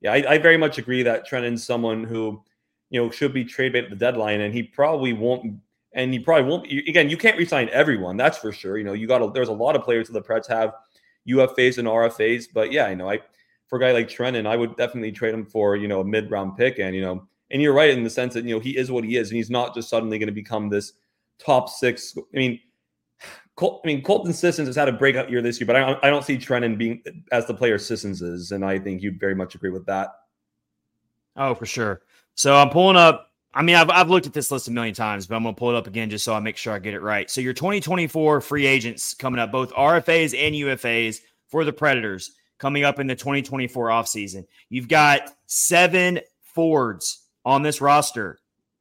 [0.00, 2.42] yeah I, I very much agree that Trenin's someone who
[2.90, 5.60] you know should be trade bait at the deadline and he probably won't
[5.92, 9.06] and he probably won't again you can't resign everyone that's for sure you know you
[9.06, 10.74] got a, there's a lot of players that the Preds have
[11.28, 13.20] UFAs and RFAs but yeah you know I
[13.68, 16.30] for a guy like Trenin, I would definitely trade him for, you know, a mid
[16.30, 16.78] round pick.
[16.78, 19.04] And, you know, and you're right in the sense that, you know, he is what
[19.04, 19.30] he is.
[19.30, 20.92] And he's not just suddenly going to become this
[21.38, 22.16] top six.
[22.16, 22.60] I mean,
[23.56, 26.10] Col- I mean, Colton Sissons has had a breakout year this year, but I, I
[26.10, 28.52] don't see Trenin being as the player Sissons is.
[28.52, 30.14] And I think you'd very much agree with that.
[31.36, 32.02] Oh, for sure.
[32.34, 33.30] So I'm pulling up.
[33.54, 35.58] I mean, I've, I've looked at this list a million times, but I'm going to
[35.58, 37.30] pull it up again just so I make sure I get it right.
[37.30, 42.84] So your 2024 free agents coming up, both RFAs and UFAs for the Predators coming
[42.84, 44.46] up in the 2024 offseason.
[44.68, 48.38] You've got seven Fords on this roster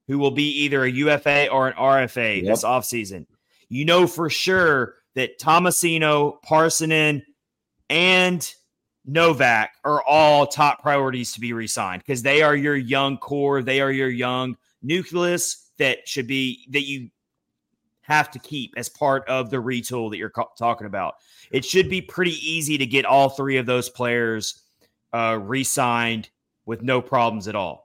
[0.08, 2.46] who will be either a UFA or an RFA yep.
[2.46, 3.26] this offseason.
[3.70, 7.24] You know for sure that Tomasino, Parssinen,
[7.90, 8.54] and
[9.06, 13.62] Novak are all top priorities to be re-signed because they are your young core.
[13.62, 17.10] They are your young nucleus that should be that you
[18.02, 21.16] have to keep as part of the retool that you're talking about.
[21.52, 24.62] It should be pretty easy to get all three of those players
[25.14, 26.30] uh, re signed
[26.66, 27.85] with no problems at all.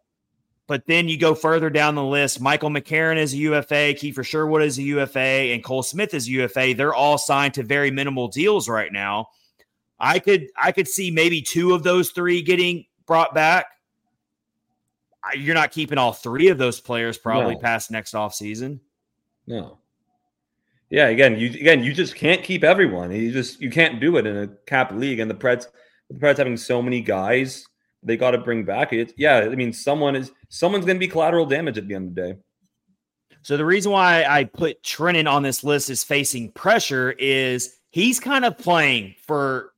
[0.70, 2.40] But then you go further down the list.
[2.40, 6.30] Michael McCarron is a UFA, Kiefer Sherwood is a UFA, and Cole Smith is a
[6.30, 6.74] UFA.
[6.76, 9.30] They're all signed to very minimal deals right now.
[9.98, 13.66] I could I could see maybe two of those three getting brought back.
[15.36, 17.60] You're not keeping all three of those players probably no.
[17.60, 18.78] past next offseason.
[19.48, 19.78] No.
[20.88, 23.10] Yeah, again, you again you just can't keep everyone.
[23.10, 25.18] You just you can't do it in a cap league.
[25.18, 25.66] And the Preds,
[26.08, 27.66] the Preds having so many guys,
[28.04, 28.92] they got to bring back.
[28.92, 32.08] It yeah, I mean, someone is someone's going to be collateral damage at the end
[32.08, 32.38] of the day.
[33.42, 38.20] So the reason why I put Trenin on this list is facing pressure is he's
[38.20, 39.72] kind of playing for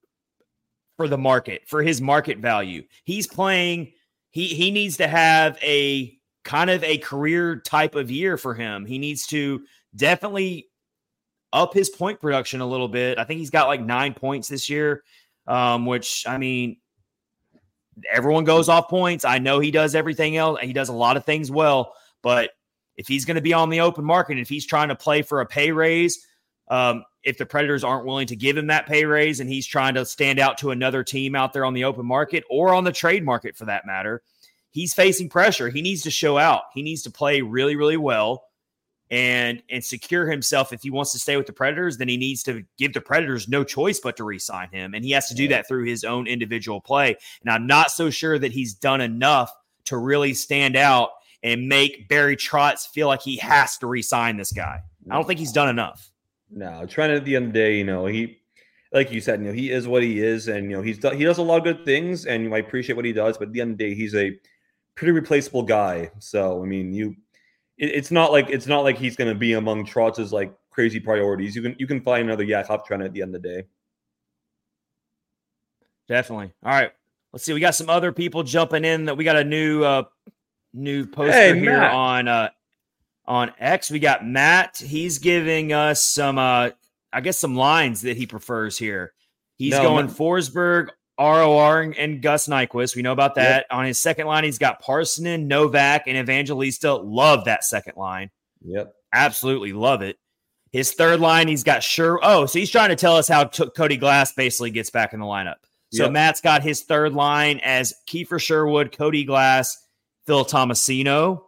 [0.97, 2.83] for the market for his market value.
[3.05, 3.93] He's playing.
[4.31, 8.85] He he needs to have a kind of a career type of year for him.
[8.85, 9.63] He needs to
[9.95, 10.69] definitely
[11.53, 13.19] up his point production a little bit.
[13.19, 15.05] I think he's got like nine points this year,
[15.47, 16.79] um, which I mean,
[18.11, 19.25] everyone goes off points.
[19.25, 20.61] I know he does everything else.
[20.61, 22.51] He does a lot of things well, but
[22.97, 25.41] if he's going to be on the open market, if he's trying to play for
[25.41, 26.27] a pay raise,
[26.69, 29.95] um, if the Predators aren't willing to give him that pay raise and he's trying
[29.95, 32.93] to stand out to another team out there on the open market or on the
[32.93, 34.23] trade market for that matter,
[34.71, 35.69] he's facing pressure.
[35.69, 36.63] He needs to show out.
[36.75, 38.45] He needs to play really, really well
[39.13, 42.43] and and secure himself if he wants to stay with the Predators, then he needs
[42.45, 45.47] to give the Predators no choice but to re-sign him, and he has to do
[45.49, 47.17] that through his own individual play.
[47.43, 49.53] And I'm not so sure that he's done enough
[49.85, 51.11] to really stand out
[51.43, 54.81] and make Barry Trotz feel like he has to re-sign this guy.
[55.11, 56.11] I don't think he's done enough.
[56.51, 58.39] No, trying at the end of the day, you know, he
[58.93, 61.25] like you said, you know, he is what he is, and you know, he's he
[61.25, 63.37] does a lot of good things, and you know, I appreciate what he does.
[63.37, 64.33] But at the end of the day, he's a
[64.95, 66.11] pretty replaceable guy.
[66.19, 67.17] So I mean, you
[67.83, 71.01] it, it's not like it's not like he's going to be among Trotz's like crazy
[71.01, 71.55] priorities.
[71.55, 73.65] You can you can find another Yakov Trenin at the end of the day.
[76.09, 76.53] Definitely.
[76.65, 76.93] All right.
[77.33, 77.53] Let's see.
[77.53, 79.07] We got some other people jumping in.
[79.07, 80.05] That we got a new uh
[80.73, 81.93] new poster hey, here Matt.
[81.93, 82.51] on uh
[83.27, 83.91] on X.
[83.91, 84.79] We got Matt.
[84.79, 86.71] He's giving us some uh
[87.13, 89.13] I guess some lines that he prefers here.
[89.57, 90.89] He's no, going Forsberg,
[91.23, 92.97] ROR and Gus Nyquist.
[92.97, 93.67] We know about that.
[93.71, 93.79] Yep.
[93.79, 96.95] On his second line, he's got Parssinen, Novak, and Evangelista.
[96.95, 98.31] Love that second line.
[98.63, 98.93] Yep.
[99.13, 100.17] Absolutely love it.
[100.73, 102.19] His third line, he's got sure.
[102.23, 105.21] Oh, so he's trying to tell us how t- Cody Glass basically gets back in
[105.21, 105.57] the lineup.
[105.93, 106.13] So yep.
[106.13, 109.77] Matt's got his third line as Kiefer Sherwood, Cody Glass,
[110.27, 111.43] Phil Tomasino.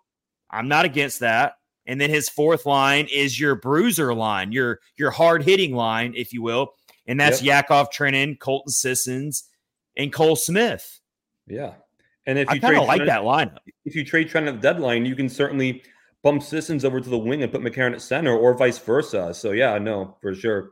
[0.51, 1.55] I'm not against that.
[1.87, 6.33] And then his fourth line is your bruiser line, your your hard hitting line, if
[6.33, 6.73] you will,
[7.07, 7.71] and that's yep.
[7.71, 9.45] Yakov Trenin, Colton Sissons,
[9.97, 11.01] and Cole Smith.
[11.47, 11.75] Yeah.
[12.27, 14.61] And if you kind of like Trent, that lineup, if you trade Trent at the
[14.61, 15.83] deadline, you can certainly
[16.23, 19.35] bump Sissons over to the wing and put McCarron at center, or vice versa.
[19.35, 20.71] So yeah, no, for sure.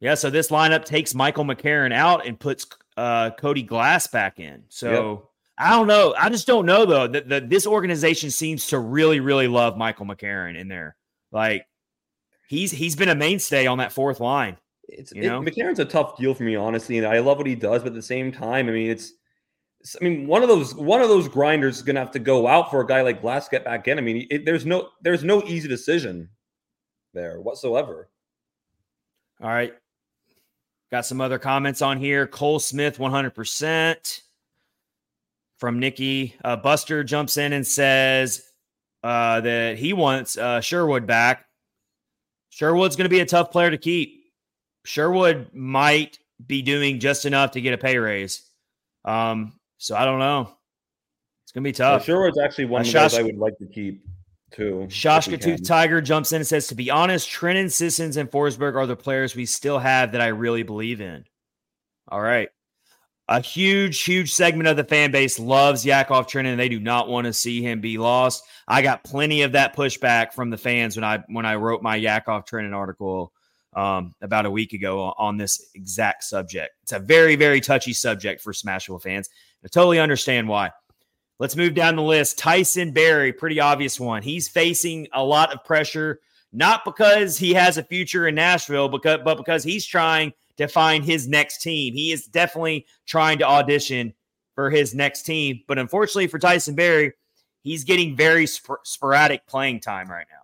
[0.00, 2.66] Yeah, so this lineup takes Michael McCarron out and puts
[2.96, 4.64] uh, Cody Glass back in.
[4.68, 5.24] So yep.
[5.58, 6.14] I don't know.
[6.18, 10.06] I just don't know though that, that this organization seems to really, really love Michael
[10.06, 10.96] McCarron in there.
[11.30, 11.66] Like
[12.48, 14.56] he's he's been a mainstay on that fourth line.
[14.88, 15.42] It's you know?
[15.42, 17.88] it, McCarron's a tough deal for me, honestly, and I love what he does, but
[17.88, 19.12] at the same time, I mean, it's
[20.00, 22.46] I mean, one of those one of those grinders is going to have to go
[22.46, 23.98] out for a guy like Glass get back in.
[23.98, 26.28] I mean, it, there's no there's no easy decision
[27.12, 28.08] there whatsoever.
[29.40, 29.74] All right,
[30.94, 32.24] Got some other comments on here.
[32.24, 34.20] Cole Smith, 100%.
[35.58, 36.36] From Nikki.
[36.44, 38.44] Uh, Buster jumps in and says
[39.02, 41.46] uh, that he wants uh, Sherwood back.
[42.50, 44.23] Sherwood's going to be a tough player to keep.
[44.84, 48.42] Sherwood might be doing just enough to get a pay raise.
[49.04, 50.50] Um, so I don't know.
[51.44, 52.02] It's going to be tough.
[52.02, 54.04] Yeah, Sherwood's actually one uh, of guys I would like to keep
[54.50, 54.86] too.
[54.88, 58.86] Shashka Tooth Tiger jumps in and says, to be honest, Trenin, Sissons, and Forsberg are
[58.86, 61.24] the players we still have that I really believe in.
[62.08, 62.48] All right.
[63.26, 66.58] A huge, huge segment of the fan base loves Yakov Trenin.
[66.58, 68.44] They do not want to see him be lost.
[68.68, 71.96] I got plenty of that pushback from the fans when I when I wrote my
[71.96, 73.32] Yakov Trenin article
[73.74, 76.72] um, about a week ago on this exact subject.
[76.82, 79.28] It's a very, very touchy subject for Smashville fans.
[79.64, 80.70] I totally understand why.
[81.38, 82.38] Let's move down the list.
[82.38, 84.22] Tyson Barrie, pretty obvious one.
[84.22, 86.20] He's facing a lot of pressure,
[86.52, 91.04] not because he has a future in Nashville, because, but because he's trying to find
[91.04, 91.94] his next team.
[91.94, 94.14] He is definitely trying to audition
[94.54, 95.62] for his next team.
[95.66, 97.12] But unfortunately for Tyson Barrie,
[97.62, 100.43] he's getting very sp- sporadic playing time right now.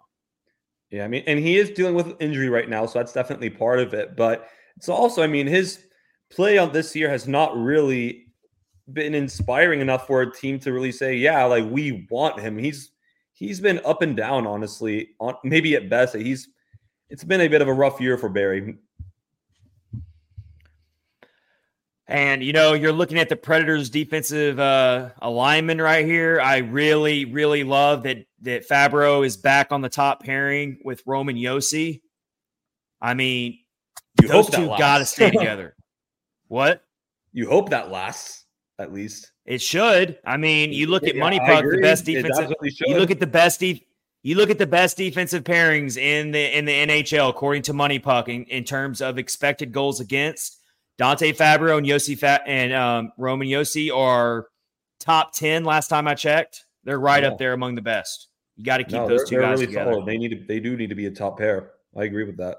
[0.91, 3.79] Yeah, I mean, and he is dealing with injury right now, so that's definitely part
[3.79, 4.17] of it.
[4.17, 5.85] But it's also, I mean, his
[6.31, 8.27] play on this year has not really
[8.93, 12.59] been inspiring enough for a team to really say, yeah, like we want him.
[12.59, 12.91] He's
[13.33, 15.11] he's been up and down, honestly.
[15.21, 16.49] On maybe at best, he's
[17.09, 18.77] it's been a bit of a rough year for Barrie.
[22.11, 26.41] And you know, you're looking at the Predators' defensive uh, alignment right here.
[26.41, 31.37] I really, really love that that Fabbro is back on the top pairing with Roman
[31.37, 32.01] Josi.
[33.01, 33.61] I mean,
[34.21, 35.77] you those two got to stay together.
[36.49, 36.83] what?
[37.33, 38.45] You hope that lasts
[38.81, 39.31] at least.
[39.47, 40.19] It should.
[40.25, 42.53] I mean, you look at yeah, Money Puck, the best defensive.
[42.87, 43.87] You look at the best de-
[44.23, 48.01] you look at the best defensive pairings in the in the NHL according to Money
[48.01, 50.60] Puck in, in terms of expected goals against.
[51.01, 54.49] Dante Fabbro and Josi Fat and um, Roman Josi are
[54.99, 55.65] top ten.
[55.65, 58.29] Last time I checked, they're right up there among the best.
[58.59, 59.93] You got to keep no, those 2 guys really together.
[59.93, 60.05] Solid.
[60.05, 60.45] They need to.
[60.47, 61.71] They do need to be a top pair.
[61.97, 62.59] I agree with that.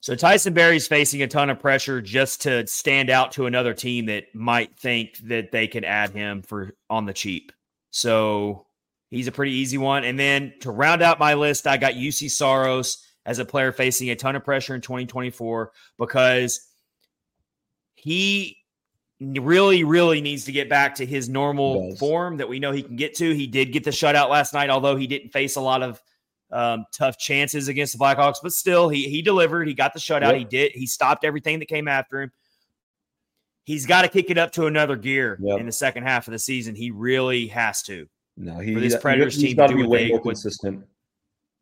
[0.00, 4.06] So Tyson Barrie's facing a ton of pressure just to stand out to another team
[4.06, 7.52] that might think that they can add him for on the cheap.
[7.90, 8.64] So
[9.10, 10.04] he's a pretty easy one.
[10.04, 14.08] And then to round out my list, I got Juuse Saros as a player facing
[14.08, 16.71] a ton of pressure in 2024 because
[18.02, 18.58] he
[19.20, 22.96] really, really needs to get back to his normal form that we know he can
[22.96, 23.32] get to.
[23.32, 26.02] He did get the shutout last night, although he didn't face a lot of
[26.50, 29.68] um, tough chances against the Blackhawks, but still, he he delivered.
[29.68, 30.32] He got the shutout.
[30.32, 30.36] Yep.
[30.36, 30.72] He did.
[30.72, 32.32] He stopped everything that came after him.
[33.64, 35.60] He's got to kick it up to another gear yep.
[35.60, 36.74] in the second half of the season.
[36.74, 38.08] He really has to.
[38.36, 40.84] No, he, for this Predators team to be way more consistent.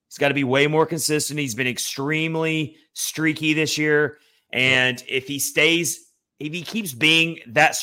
[0.08, 1.38] He's got to be way more consistent.
[1.38, 4.18] He's been extremely streaky this year,
[4.52, 6.09] and if he stays,
[6.40, 7.76] if he keeps being that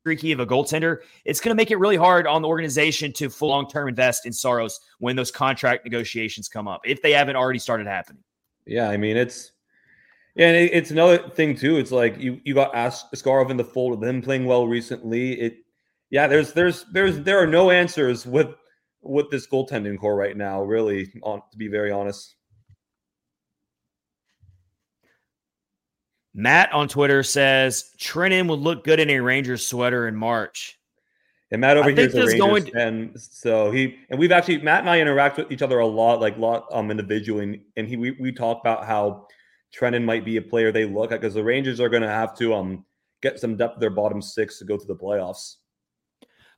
[0.00, 3.30] streaky of a goaltender, it's going to make it really hard on the organization to
[3.30, 7.36] full long term invest in Saros when those contract negotiations come up, if they haven't
[7.36, 8.22] already started happening.
[8.66, 9.52] Yeah, I mean it's
[10.34, 11.76] yeah, and it's another thing too.
[11.76, 15.40] It's like you you got Askarov in the fold with him playing well recently.
[15.40, 15.58] It
[16.10, 18.48] yeah, there's there's there's there are no answers with
[19.02, 20.62] with this goaltending core right now.
[20.62, 22.34] Really, on to be very honest.
[26.34, 30.78] Matt on Twitter says Trenin would look good in a Rangers sweater in March.
[31.52, 34.58] And Matt over here is a Rangers going to- and so he and we've actually
[34.58, 37.86] Matt and I interact with each other a lot, like a lot um individually, and
[37.86, 39.28] he we, we talk about how
[39.72, 42.36] Trenin might be a player they look at because the Rangers are going to have
[42.38, 42.84] to um
[43.22, 45.56] get some depth of their bottom six to go to the playoffs.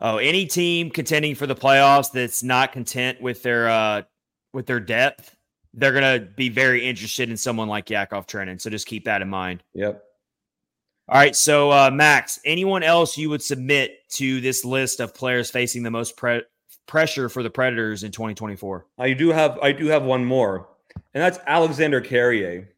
[0.00, 4.02] Oh, any team contending for the playoffs that's not content with their uh
[4.54, 5.36] with their depth
[5.76, 8.60] they're going to be very interested in someone like Yakov Trenin.
[8.60, 9.62] So just keep that in mind.
[9.74, 10.02] Yep.
[11.08, 11.36] All right.
[11.36, 15.90] So, uh, Max, anyone else you would submit to this list of players facing the
[15.90, 16.42] most pre-
[16.86, 18.86] pressure for the Predators in 2024?
[18.98, 20.68] I do have I do have one more,
[21.14, 22.70] and that's Alexander Carrier.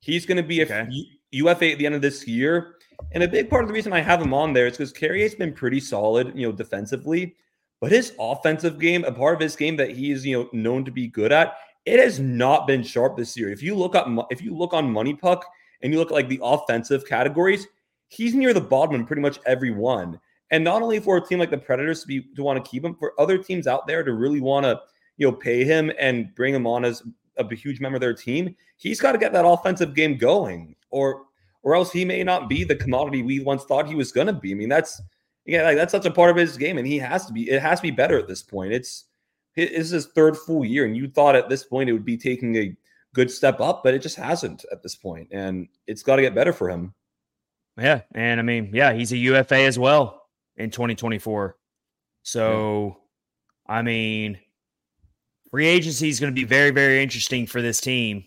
[0.00, 0.88] He's going to be a okay.
[1.32, 2.76] UFA at the end of this year,
[3.12, 5.34] and a big part of the reason I have him on there is because Carrier's
[5.34, 7.34] been pretty solid, you know, defensively,
[7.80, 10.86] but his offensive game, a part of his game that he is you know known
[10.86, 11.56] to be good at,
[11.86, 13.50] it has not been sharp this year.
[13.50, 15.44] If you look up, if you look on Money Puck
[15.82, 17.66] and you look at like the offensive categories,
[18.08, 20.18] he's near the bottom in pretty much every one.
[20.50, 22.84] And not only for a team like the Predators to be to want to keep
[22.84, 24.80] him, for other teams out there to really want to
[25.16, 27.02] you know pay him and bring him on as
[27.36, 31.22] a huge member of their team, he's got to get that offensive game going, or
[31.62, 34.32] or else he may not be the commodity we once thought he was going to
[34.32, 34.52] be.
[34.52, 35.02] I mean, that's
[35.44, 37.50] yeah, like that's such a part of his game, and he has to be.
[37.50, 38.72] It has to be better at this point.
[38.72, 39.04] It's
[39.56, 42.16] this is his third full year, and you thought at this point it would be
[42.16, 42.76] taking a
[43.14, 46.34] good step up, but it just hasn't at this point, and it's got to get
[46.34, 46.94] better for him.
[47.78, 50.22] Yeah, and I mean, yeah, he's a UFA as well
[50.56, 51.56] in 2024.
[52.22, 52.96] So,
[53.68, 53.76] yeah.
[53.76, 54.38] I mean,
[55.50, 58.24] free agency is going to be very, very interesting for this team,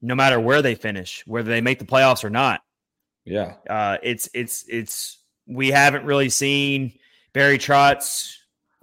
[0.00, 2.62] no matter where they finish, whether they make the playoffs or not.
[3.24, 6.92] Yeah, uh, it's it's it's we haven't really seen
[7.32, 8.34] Barry Trotz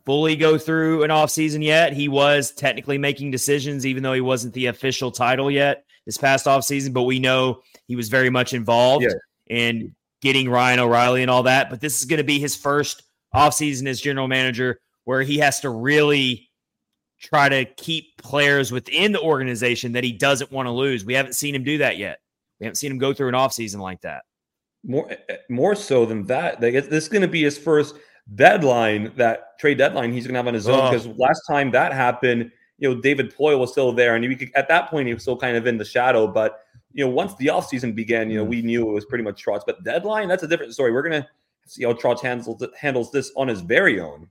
[0.08, 1.92] fully go through an offseason yet.
[1.92, 6.46] He was technically making decisions, even though he wasn't the official title yet this past
[6.46, 9.10] offseason, but we know he was very much involved yeah.
[9.54, 11.70] in getting Ryan O'Reilly and all that.
[11.70, 13.04] But this is going to be his first
[13.36, 16.50] offseason as general manager where he has to really
[17.20, 21.04] try to keep players within the organization that he doesn't want to lose.
[21.04, 22.20] We haven't seen him do that yet.
[22.62, 24.22] We haven't seen him go through an offseason like that.
[24.86, 27.96] More, eh, eh, more so than that, this is going to be his first
[28.36, 30.92] deadline, that trade deadline he's going to have on his own.
[30.92, 34.52] Because last time that happened, you know, David Poile was still there, and he could,
[34.56, 36.28] at that point he was still kind of in the shadow.
[36.28, 36.60] But
[36.94, 38.50] you know, once the offseason began, you know, mm.
[38.50, 39.62] we knew it was pretty much Trotz.
[39.66, 40.92] But deadline, that's a different story.
[40.92, 41.28] We're gonna
[41.66, 44.28] see how Trotz handles handles this on his very own.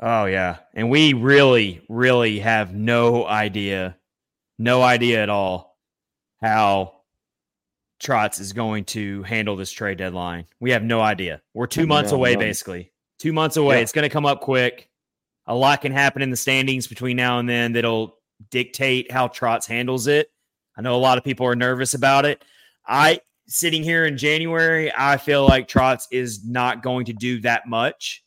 [0.00, 3.96] Oh yeah, and we really, really have no idea,
[4.58, 5.78] no idea at all
[6.42, 6.93] how
[8.04, 10.46] Trotz is going to handle this trade deadline.
[10.60, 11.40] We have no idea.
[11.54, 12.40] We're two months no, away, no.
[12.40, 12.92] basically.
[13.18, 13.76] Two months away.
[13.76, 13.82] Yeah.
[13.82, 14.88] It's going to come up quick.
[15.46, 18.18] A lot can happen in the standings between now and then that'll
[18.50, 20.30] dictate how Trotz handles it.
[20.76, 22.44] I know a lot of people are nervous about it.
[22.86, 27.66] I sitting here in January, I feel like Trotz is not going to do that
[27.66, 28.22] much.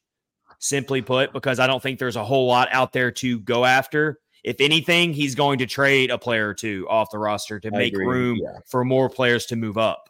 [0.59, 4.19] Simply put, because I don't think there's a whole lot out there to go after.
[4.43, 7.77] If anything, he's going to trade a player or two off the roster to I
[7.77, 8.05] make agree.
[8.05, 8.59] room yeah.
[8.65, 10.09] for more players to move up.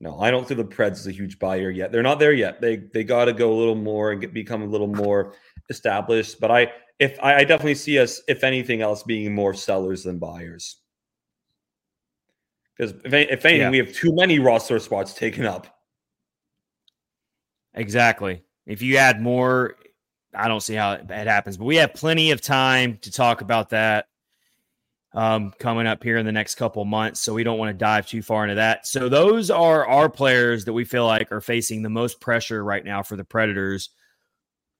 [0.00, 1.90] No, I don't think the Preds is a huge buyer yet.
[1.90, 2.60] They're not there yet.
[2.60, 5.34] They they got to go a little more and get, become a little more
[5.70, 6.38] established.
[6.40, 10.18] But I if I, I definitely see us, if anything else, being more sellers than
[10.18, 10.76] buyers.
[12.76, 13.70] Because if, if anything, yeah.
[13.70, 15.66] we have too many roster spots taken up.
[17.74, 18.42] Exactly.
[18.66, 19.76] If you add more,
[20.38, 23.70] I don't see how it, happens, but we have plenty of time to talk about
[23.70, 24.06] that
[25.12, 27.20] um, coming up here in the next couple months.
[27.20, 28.86] So we don't want to dive too far into that.
[28.86, 32.84] So those are our players that we feel like are facing the most pressure right
[32.84, 33.90] now for the Predators.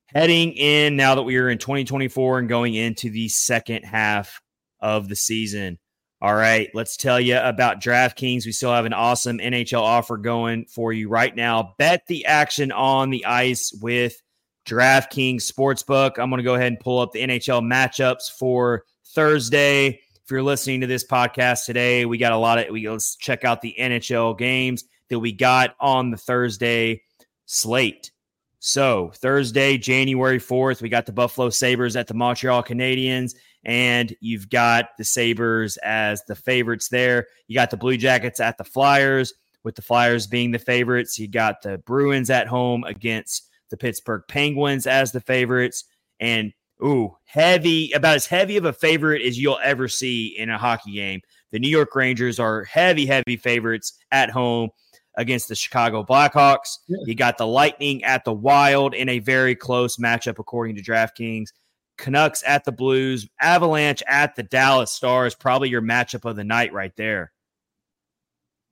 [0.06, 4.40] Heading in now that we are in 2024 and going into the second half
[4.80, 5.78] of the season.
[6.20, 8.46] All right, let's tell you about DraftKings.
[8.46, 11.74] We still have an awesome NHL offer going for you right now.
[11.78, 14.20] Bet the action on the ice with
[14.68, 16.18] DraftKings Sportsbook.
[16.18, 19.88] I'm going to go ahead and pull up the NHL matchups for Thursday.
[19.88, 23.44] If you're listening to this podcast today, we got a lot of we let's check
[23.44, 27.02] out the NHL games that we got on the Thursday
[27.46, 28.12] slate.
[28.60, 34.50] So, Thursday, January 4th, we got the Buffalo Sabres at the Montreal Canadiens and you've
[34.50, 37.26] got the Sabres as the favorites there.
[37.46, 39.32] You got the Blue Jackets at the Flyers,
[39.64, 41.18] with the Flyers being the favorites.
[41.18, 45.84] You got the Bruins at home against the Pittsburgh Penguins as the favorites.
[46.20, 46.52] And
[46.82, 50.92] ooh, heavy, about as heavy of a favorite as you'll ever see in a hockey
[50.92, 51.20] game.
[51.50, 54.70] The New York Rangers are heavy, heavy favorites at home
[55.16, 56.78] against the Chicago Blackhawks.
[56.86, 56.98] Yeah.
[57.04, 61.48] You got the Lightning at the Wild in a very close matchup, according to DraftKings.
[61.96, 66.72] Canucks at the Blues, Avalanche at the Dallas Stars, probably your matchup of the night
[66.72, 67.32] right there.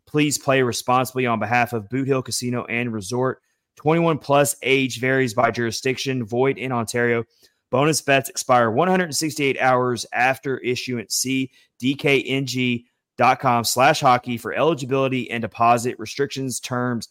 [0.05, 3.41] Please play responsibly on behalf of Boot Hill Casino and Resort.
[3.77, 7.23] 21 plus age varies by jurisdiction, void in Ontario.
[7.71, 11.15] Bonus bets expire 168 hours after issuance.
[11.15, 11.51] See
[11.81, 17.07] dkng.com slash hockey for eligibility and deposit restrictions, terms,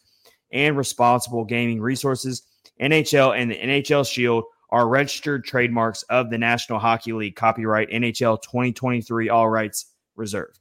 [0.51, 2.43] and responsible gaming resources.
[2.79, 7.35] NHL and the NHL Shield are registered trademarks of the National Hockey League.
[7.35, 10.60] Copyright NHL 2023, all rights reserved.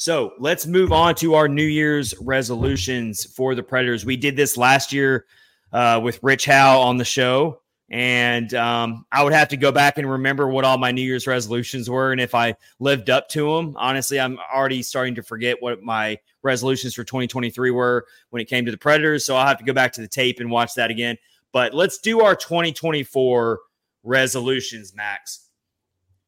[0.00, 4.04] So let's move on to our New Year's resolutions for the Predators.
[4.04, 5.26] We did this last year
[5.72, 7.62] uh, with Rich Howe on the show.
[7.90, 11.26] And um, I would have to go back and remember what all my New Year's
[11.26, 13.74] resolutions were and if I lived up to them.
[13.76, 18.66] Honestly, I'm already starting to forget what my resolutions for 2023 were when it came
[18.66, 19.26] to the Predators.
[19.26, 21.16] So I'll have to go back to the tape and watch that again.
[21.52, 23.58] But let's do our 2024
[24.04, 25.48] resolutions, Max.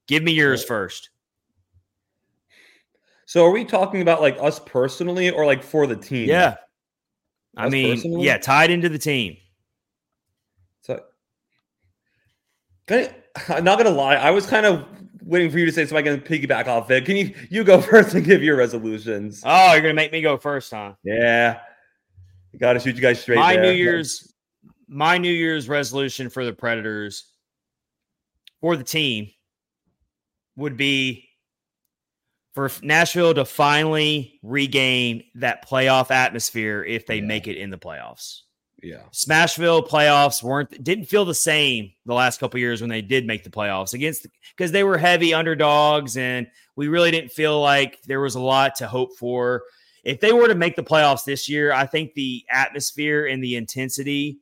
[0.09, 1.11] Give me yours first.
[3.31, 6.29] So are we talking about like us personally or like for the team?
[6.29, 6.57] Yeah.
[7.57, 8.27] I us mean, personally?
[8.27, 9.37] yeah, tied into the team.
[10.81, 11.05] so
[12.89, 14.17] I'm not gonna lie.
[14.17, 14.85] I was kind of
[15.23, 17.05] waiting for you to say so I can piggyback off it.
[17.05, 19.45] Can you you go first and give your resolutions?
[19.47, 20.95] Oh, you're gonna make me go first, huh?
[21.05, 21.61] Yeah.
[22.51, 23.37] You gotta shoot you guys straight.
[23.37, 23.63] My there.
[23.63, 24.35] New Year's
[24.89, 27.31] my New Year's resolution for the Predators
[28.61, 29.31] for the team
[30.57, 31.30] would be
[32.53, 37.25] for Nashville to finally regain that playoff atmosphere if they yeah.
[37.25, 38.41] make it in the playoffs.
[38.83, 39.03] Yeah.
[39.13, 43.45] Smashville playoffs weren't didn't feel the same the last couple years when they did make
[43.45, 44.27] the playoffs against
[44.57, 46.47] because they were heavy underdogs and
[46.77, 49.63] we really didn't feel like there was a lot to hope for.
[50.03, 53.57] If they were to make the playoffs this year, I think the atmosphere and the
[53.57, 54.39] intensity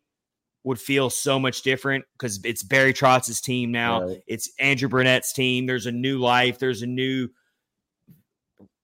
[0.63, 4.05] would feel so much different because it's Barry Trotz's team now.
[4.05, 4.19] Right.
[4.29, 5.67] It's Andrew Brunette's team.
[5.67, 6.59] There's a new life.
[6.59, 7.29] There's a new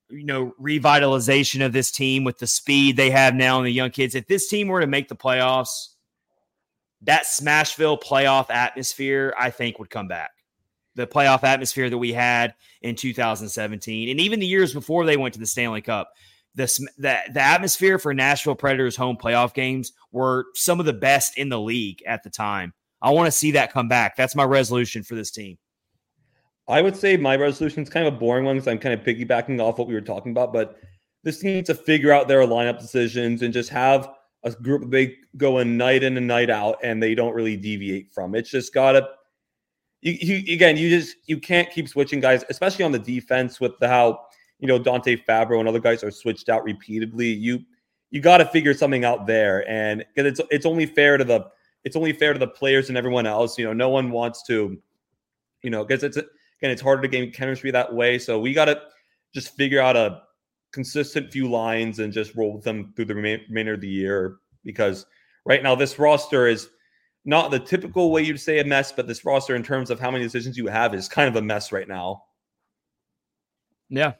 [0.09, 3.89] you know, revitalization of this team with the speed they have now and the young
[3.89, 4.15] kids.
[4.15, 5.89] If this team were to make the playoffs,
[7.01, 10.31] that Smashville playoff atmosphere, I think, would come back.
[10.95, 15.33] The playoff atmosphere that we had in 2017, and even the years before they went
[15.33, 16.11] to the Stanley Cup,
[16.55, 16.65] the,
[16.97, 21.49] the, the atmosphere for Nashville Predators home playoff games were some of the best in
[21.49, 22.73] the league at the time.
[23.01, 24.15] I want to see that come back.
[24.15, 25.57] That's my resolution for this team.
[26.67, 29.05] I would say my resolution is kind of a boring one because I'm kind of
[29.05, 30.51] piggybacking off what we were talking about.
[30.51, 30.77] But
[31.23, 34.09] this team needs to figure out their lineup decisions and just have
[34.43, 38.11] a group they go in night in and night out, and they don't really deviate
[38.11, 38.35] from.
[38.35, 39.09] It's just gotta.
[40.01, 43.77] You, you again, you just you can't keep switching guys, especially on the defense with
[43.79, 44.25] the how
[44.59, 47.27] you know Dante Fabbro and other guys are switched out repeatedly.
[47.27, 47.61] You
[48.11, 51.47] you got to figure something out there, and because it's it's only fair to the
[51.83, 53.57] it's only fair to the players and everyone else.
[53.57, 54.77] You know, no one wants to,
[55.63, 56.17] you know, because it's
[56.65, 58.17] Again, it's harder to gain chemistry that way.
[58.17, 58.81] So we got to
[59.35, 60.23] just figure out a
[60.73, 65.05] consistent few lines and just roll with them through the remainder of the year because
[65.45, 66.69] right now this roster is
[67.23, 70.09] not the typical way you'd say a mess, but this roster in terms of how
[70.09, 72.23] many decisions you have is kind of a mess right now.
[73.89, 74.13] Yeah.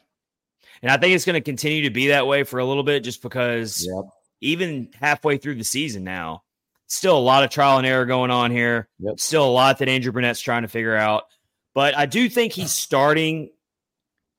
[0.83, 3.03] And I think it's going to continue to be that way for a little bit
[3.03, 4.05] just because yep.
[4.41, 6.43] even halfway through the season now,
[6.87, 8.87] still a lot of trial and error going on here.
[8.99, 9.19] Yep.
[9.19, 11.23] Still a lot that Andrew Brunette's trying to figure out.
[11.75, 13.51] But I do think he's starting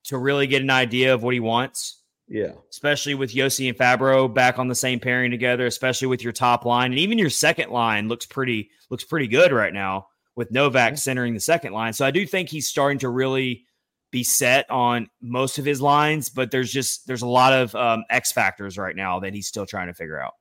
[0.05, 2.01] to really get an idea of what he wants.
[2.27, 2.53] Yeah.
[2.69, 6.65] Especially with Josi and Fabbro back on the same pairing together, especially with your top
[6.65, 6.91] line.
[6.91, 10.95] And even your second line looks pretty looks pretty good right now with Novak yeah.
[10.95, 11.93] centering the second line.
[11.93, 13.65] So I do think he's starting to really
[14.11, 18.03] be set on most of his lines, but there's just there's a lot of um,
[18.09, 20.33] X factors right now that he's still trying to figure out.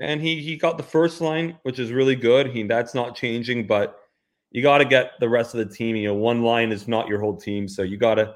[0.00, 2.48] And he he got the first line, which is really good.
[2.48, 3.97] He that's not changing, but
[4.50, 5.96] you got to get the rest of the team.
[5.96, 8.34] You know, one line is not your whole team, so you got to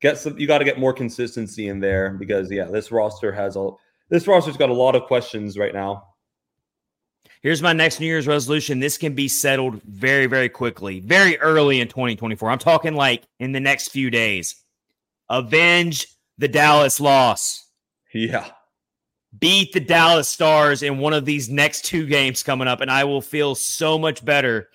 [0.00, 0.38] get some.
[0.38, 3.70] You got to get more consistency in there because yeah, this roster has a
[4.08, 6.04] this roster's got a lot of questions right now.
[7.42, 8.80] Here's my next New Year's resolution.
[8.80, 12.50] This can be settled very, very quickly, very early in 2024.
[12.50, 14.56] I'm talking like in the next few days.
[15.30, 16.06] Avenge
[16.36, 17.66] the Dallas loss.
[18.12, 18.46] Yeah.
[19.38, 23.04] Beat the Dallas Stars in one of these next two games coming up, and I
[23.04, 24.68] will feel so much better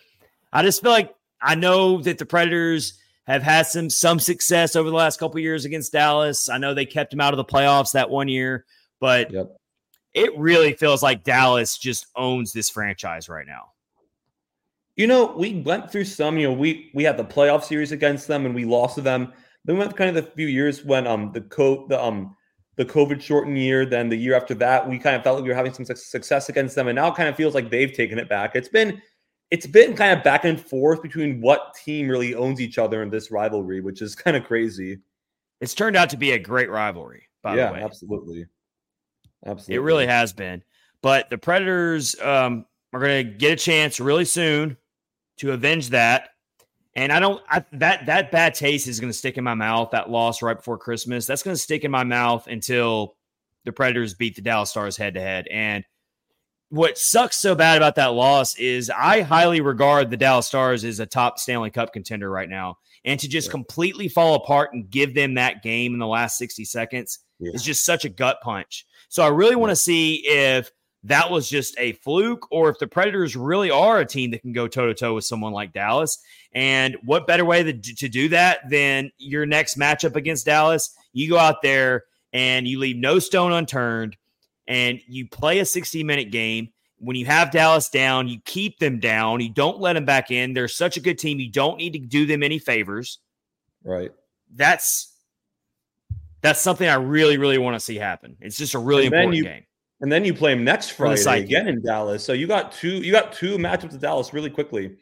[0.56, 2.97] I just feel like I know that the Predators
[3.28, 6.47] have had some some success over the last couple years against Dallas.
[6.47, 8.64] I know they kept them out of the playoffs that one year,
[9.01, 9.47] but yep.
[10.14, 13.74] it really feels like Dallas just owns this franchise right now.
[14.95, 16.38] You know, we went through some.
[16.38, 19.34] You know, we we had the playoff series against them and we lost to them.
[19.66, 22.34] Then we went kind of the few years when um the co the um
[22.78, 23.86] the COVID shortened year.
[23.86, 26.47] Then the year after that, we kind of felt like we were having some success
[26.47, 28.56] against them, and now it kind of feels like they've taken it back.
[28.56, 29.01] It's been
[29.56, 33.10] it's been kind of back and forth between what team really owns each other in
[33.10, 34.99] this rivalry, which is kind of crazy.
[35.62, 37.82] It's turned out to be a great rivalry, by yeah, the way.
[37.82, 38.45] Absolutely.
[39.45, 39.76] Absolutely.
[39.76, 40.62] It really has been.
[41.01, 44.76] But the Predators um, are going to get a chance really soon
[45.38, 46.32] to avenge that.
[46.97, 49.91] And I don't I, that that bad taste is going to stick in my mouth.
[49.91, 53.16] That loss right before Christmas, that's going to stick in my mouth until
[53.64, 55.47] the Predators beat the Dallas Stars head to head.
[55.49, 55.86] And
[56.76, 60.99] what sucks so bad about that loss is I highly regard the Dallas Stars as
[60.99, 62.80] a top Stanley Cup contender right now.
[63.05, 63.51] And to just yeah.
[63.51, 67.51] completely fall apart and give them that game in the last 60 seconds yeah.
[67.53, 68.86] is just such a gut punch.
[69.07, 70.69] So I really want to see if
[71.03, 74.51] that was just a fluke or if the Predators really are a team that can
[74.51, 76.17] go toe to toe with someone like Dallas.
[76.51, 80.93] And what better way to, to do that than your next matchup against Dallas?
[81.13, 82.03] You go out there
[82.34, 84.17] and you leave no stone unturned
[84.68, 86.70] and you play a 60 minute game.
[86.97, 89.41] When you have Dallas down, you keep them down.
[89.41, 90.53] You don't let them back in.
[90.53, 91.39] They're such a good team.
[91.39, 93.20] You don't need to do them any favors.
[93.84, 94.11] Right.
[94.53, 95.13] That's
[96.41, 98.38] that's something I really, really want to see happen.
[98.39, 99.63] It's just a really important you, game.
[100.01, 102.24] And then you play them next Friday again in Dallas.
[102.24, 104.95] So you got two you got two matchups with Dallas really quickly.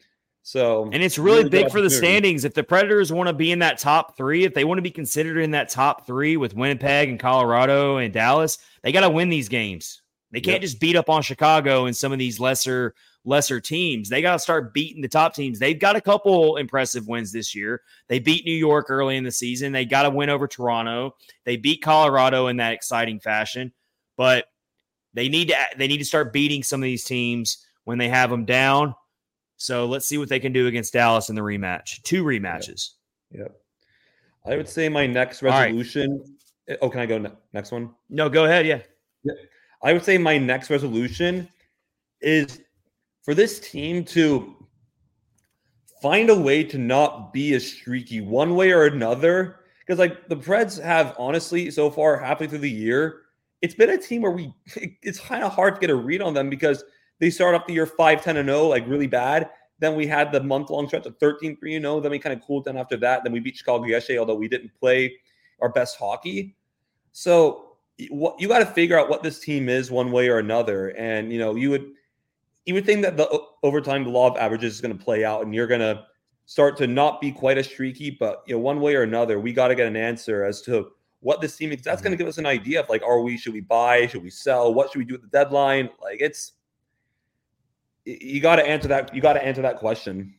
[0.45, 2.43] So and it's really, really big for the standings.
[2.43, 4.91] If the Predators want to be in that top three, if they want to be
[4.91, 9.29] considered in that top three with Winnipeg and Colorado and Dallas, they got to win
[9.29, 10.01] these games.
[10.31, 10.63] They can't yep.
[10.63, 14.09] just beat up on Chicago and some of these lesser lesser teams.
[14.09, 15.59] They got to start beating the top teams.
[15.59, 17.81] They've got a couple impressive wins this year.
[18.09, 19.71] They beat New York early in the season.
[19.71, 21.15] They got to win over Toronto.
[21.45, 23.71] They beat Colorado in that exciting fashion,
[24.17, 24.47] but
[25.13, 28.29] they need to they need to start beating some of these teams when they have
[28.29, 28.95] them down.
[29.63, 32.03] So let's see what they can do against Dallas in the rematch.
[32.03, 32.89] Two rematches.
[33.31, 33.39] Yep.
[33.39, 33.61] yep.
[34.45, 36.21] I would say my next resolution.
[36.67, 36.77] Right.
[36.81, 37.91] Oh, can I go ne- next one?
[38.09, 38.67] No, go ahead.
[38.67, 38.81] Yeah.
[39.23, 39.35] yeah.
[39.81, 41.47] I would say my next resolution
[42.19, 42.61] is
[43.23, 44.53] for this team to
[46.01, 49.61] find a way to not be as streaky one way or another.
[49.79, 53.21] Because like the Preds have honestly so far halfway through the year,
[53.61, 54.53] it's been a team where we
[55.01, 56.83] it's kind of hard to get a read on them because
[57.23, 59.49] they start off the year 5 10 and 0 like really bad
[59.79, 62.45] then we had the month long stretch of 13 3 0 then we kind of
[62.45, 65.15] cooled down after that then we beat chicago yesterday although we didn't play
[65.61, 66.55] our best hockey
[67.11, 67.77] so
[68.09, 71.31] what you got to figure out what this team is one way or another and
[71.31, 71.91] you know you would
[72.65, 75.23] you would think that the over time the law of averages is going to play
[75.23, 76.03] out and you're going to
[76.45, 79.53] start to not be quite as streaky but you know one way or another we
[79.53, 80.91] got to get an answer as to
[81.23, 81.81] what this team is.
[81.81, 82.19] That's going to mm-hmm.
[82.19, 84.07] give us an idea of like, are we, should we buy?
[84.07, 84.73] Should we sell?
[84.73, 85.89] What should we do at the deadline?
[86.01, 86.53] Like, it's,
[88.05, 89.13] you got to answer that.
[89.13, 90.35] You got to answer that question.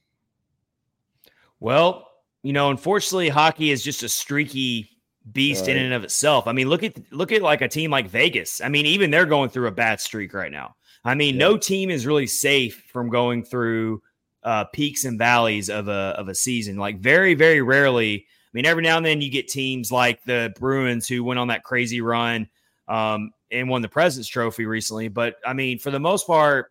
[1.61, 2.09] Well,
[2.43, 4.91] you know, unfortunately, hockey is just a streaky
[5.33, 5.77] beast right.
[5.77, 6.47] in and of itself.
[6.47, 8.61] I mean, look at look at like a team like Vegas.
[8.61, 10.75] I mean, even they're going through a bad streak right now.
[11.05, 11.41] I mean, yeah.
[11.41, 14.03] no team is really safe from going through
[14.43, 16.77] uh, peaks and valleys of a of a season.
[16.77, 20.55] Like very, very rarely I mean, every now and then you get teams like the
[20.61, 22.49] Bruins who went on that crazy run
[22.87, 25.09] um, and won the President's Trophy recently.
[25.09, 26.71] But I mean, for the most part,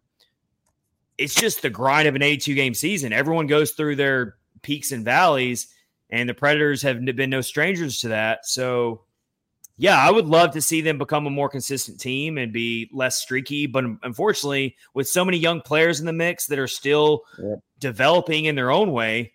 [1.17, 3.13] it's just the grind of an 82 game season.
[3.13, 5.67] Everyone goes through their peaks and valleys,
[6.09, 8.45] and the Predators have been no strangers to that.
[8.45, 9.01] So,
[9.77, 13.17] yeah, I would love to see them become a more consistent team and be less
[13.17, 13.67] streaky.
[13.67, 17.55] But unfortunately, with so many young players in the mix that are still yeah.
[17.79, 19.33] developing in their own way,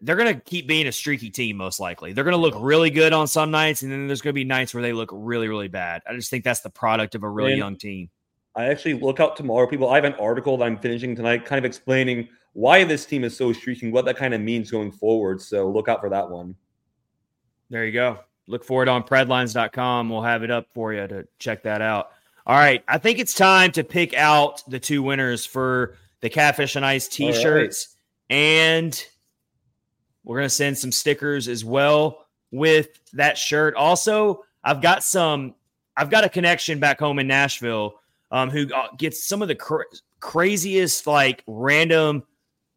[0.00, 2.12] they're going to keep being a streaky team, most likely.
[2.12, 4.44] They're going to look really good on some nights, and then there's going to be
[4.44, 6.02] nights where they look really, really bad.
[6.08, 8.10] I just think that's the product of a really and young team.
[8.58, 9.88] I actually look out tomorrow, people.
[9.88, 13.36] I have an article that I'm finishing tonight, kind of explaining why this team is
[13.36, 15.40] so streaking, what that kind of means going forward.
[15.40, 16.56] So look out for that one.
[17.70, 18.18] There you go.
[18.48, 20.10] Look for it on predlines.com.
[20.10, 22.10] We'll have it up for you to check that out.
[22.48, 22.82] All right.
[22.88, 27.06] I think it's time to pick out the two winners for the Catfish on Ice
[27.06, 27.96] t shirts.
[28.28, 28.36] Right.
[28.36, 29.06] And
[30.24, 33.76] we're going to send some stickers as well with that shirt.
[33.76, 35.54] Also, I've got some,
[35.96, 38.00] I've got a connection back home in Nashville
[38.30, 39.84] um, who uh, gets some of the cra-
[40.20, 42.22] craziest, like random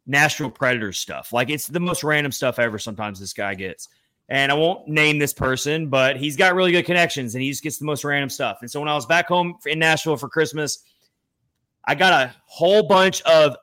[0.06, 1.32] Nashville Predators stuff.
[1.32, 2.78] Like it's the most random stuff ever.
[2.78, 3.88] Sometimes this guy gets.
[4.28, 7.62] And I won't name this person, but he's got really good connections and he just
[7.62, 8.58] gets the most random stuff.
[8.62, 10.84] And so when I was back home in Nashville for Christmas,
[11.84, 13.56] I got a whole bunch of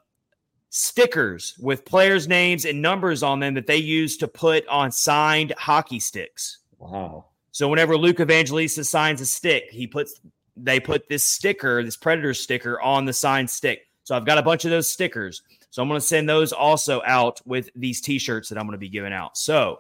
[0.70, 5.54] stickers with players' names and numbers on them that they use to put on signed
[5.58, 6.60] hockey sticks.
[6.78, 7.26] Wow.
[7.52, 10.22] So whenever Luke Evangelista signs a stick, he puts
[10.64, 13.82] they put this sticker, this Predator sticker on the signed stick.
[14.04, 15.42] So I've got a bunch of those stickers.
[15.70, 18.80] So I'm going to send those also out with these t-shirts that I'm going to
[18.80, 19.38] be giving out.
[19.38, 19.80] So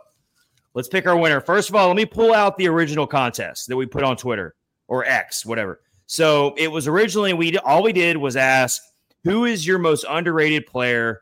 [0.73, 1.41] let's pick our winner.
[1.41, 4.55] First of all, let me pull out the original contest that we put on Twitter
[4.87, 5.81] or X, whatever.
[6.05, 8.81] So it was originally we all we did was ask
[9.23, 11.21] who is your most underrated player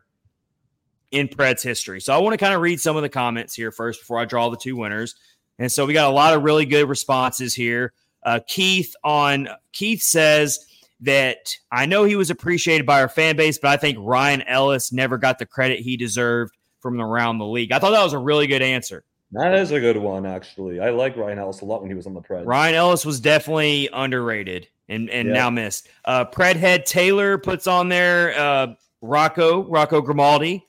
[1.12, 2.00] in Preds history?
[2.00, 4.26] So I want to kind of read some of the comments here first before I
[4.26, 5.16] draw the two winners.
[5.60, 7.94] And so we got a lot of really good responses here.
[8.24, 10.66] Uh, Keith on Keith says
[11.02, 14.92] that I know he was appreciated by our fan base, but I think Ryan Ellis
[14.92, 17.72] never got the credit he deserved from around the league.
[17.72, 19.04] I thought that was a really good answer.
[19.32, 20.80] That is a good one, actually.
[20.80, 22.46] I like Ryan Ellis a lot when he was on the Preds.
[22.46, 25.90] Ryan Ellis was definitely underrated and, and now missed.
[26.06, 28.68] Uh, Predhead Taylor puts on there uh,
[29.02, 30.66] Rocco, Rocco Grimaldi.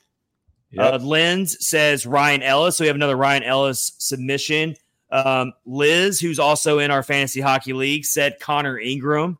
[0.73, 0.93] Yep.
[0.93, 2.77] Uh, Lens says Ryan Ellis.
[2.77, 4.75] So we have another Ryan Ellis submission.
[5.11, 9.39] Um, Liz, who's also in our fantasy hockey league, said Connor Ingram.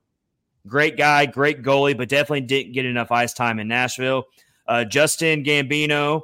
[0.67, 4.25] Great guy, great goalie, but definitely didn't get enough ice time in Nashville.
[4.67, 6.23] Uh, Justin Gambino,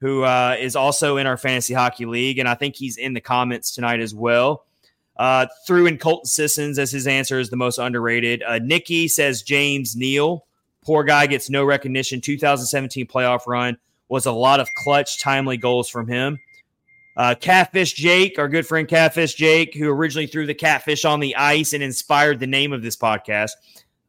[0.00, 3.20] who uh, is also in our fantasy hockey league, and I think he's in the
[3.20, 4.64] comments tonight as well.
[5.16, 8.42] Uh, threw in Colton Sissons as his answer is the most underrated.
[8.42, 10.44] Uh, Nikki says James Neal.
[10.84, 12.20] Poor guy gets no recognition.
[12.20, 13.78] 2017 playoff run
[14.08, 16.38] was a lot of clutch, timely goals from him.
[17.16, 21.34] Uh, Catfish Jake, our good friend Catfish Jake, who originally threw the catfish on the
[21.36, 23.52] ice and inspired the name of this podcast.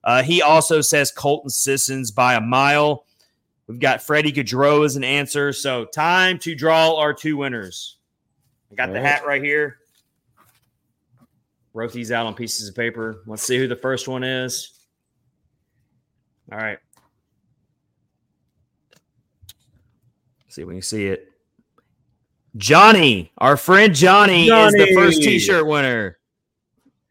[0.03, 3.05] Uh, he also says Colton Sissons by a mile.
[3.67, 5.53] We've got Freddie Gaudreau as an answer.
[5.53, 7.97] So time to draw our two winners.
[8.71, 9.09] I got All the right.
[9.09, 9.77] hat right here.
[11.73, 13.21] Wrote these out on pieces of paper.
[13.25, 14.71] Let's see who the first one is.
[16.51, 16.79] All right.
[20.43, 21.31] Let's see when you see it.
[22.57, 24.67] Johnny, our friend Johnny, Johnny.
[24.67, 26.17] is the first T-shirt winner.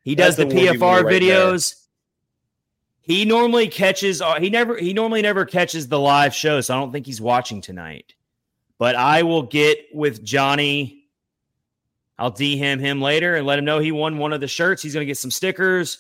[0.03, 1.75] He does That's the, the PFR right videos.
[1.75, 3.17] There.
[3.17, 4.21] He normally catches.
[4.21, 4.77] Uh, he never.
[4.77, 8.15] He normally never catches the live show, so I don't think he's watching tonight.
[8.79, 11.05] But I will get with Johnny.
[12.19, 14.83] I'll DM him him later and let him know he won one of the shirts.
[14.83, 15.99] He's going to get some stickers.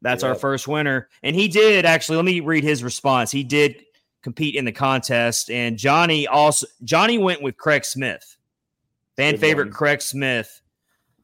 [0.00, 0.30] That's yep.
[0.30, 2.16] our first winner, and he did actually.
[2.16, 3.30] Let me read his response.
[3.30, 3.84] He did
[4.22, 6.66] compete in the contest, and Johnny also.
[6.84, 8.35] Johnny went with Craig Smith,
[9.16, 9.72] fan Good favorite one.
[9.72, 10.60] Craig Smith.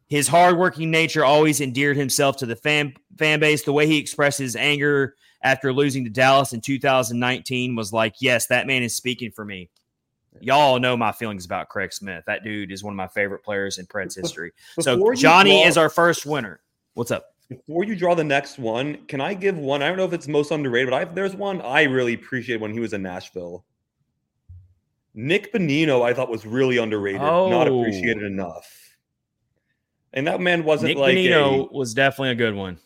[0.08, 3.62] His hardworking nature always endeared himself to the fan fan base.
[3.62, 8.46] The way he expressed his anger after losing to Dallas in 2019 was like, yes,
[8.46, 9.70] that man is speaking for me.
[10.40, 12.24] Y'all know my feelings about Craig Smith.
[12.26, 14.52] That dude is one of my favorite players in Preds history.
[14.80, 16.60] so Johnny draw, is our first winner.
[16.94, 17.34] What's up?
[17.48, 19.82] Before you draw the next one, can I give one?
[19.82, 22.72] I don't know if it's most underrated, but I, there's one I really appreciate when
[22.72, 23.64] he was in Nashville.
[25.14, 27.48] Nick Bonino, I thought was really underrated, oh.
[27.48, 28.96] not appreciated enough.
[30.12, 32.78] And that man wasn't Nick like Bonino a, was definitely a good one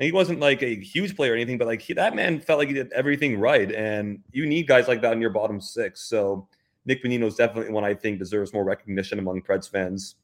[0.00, 2.68] he wasn't like a huge player or anything, but like he, that man felt like
[2.68, 3.70] he did everything right.
[3.70, 6.00] And you need guys like that in your bottom six.
[6.02, 6.48] So
[6.86, 10.16] Nick Bonino is definitely one I think deserves more recognition among Preds fans.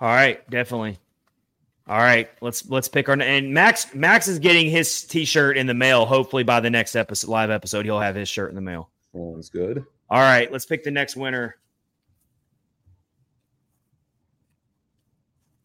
[0.00, 0.98] All right, definitely.
[1.86, 5.72] All right, let's let's pick our and Max Max is getting his T-shirt in the
[5.72, 6.04] mail.
[6.04, 8.90] Hopefully by the next episode, live episode, he'll have his shirt in the mail.
[9.14, 9.84] Sounds good.
[10.10, 11.56] All right, let's pick the next winner.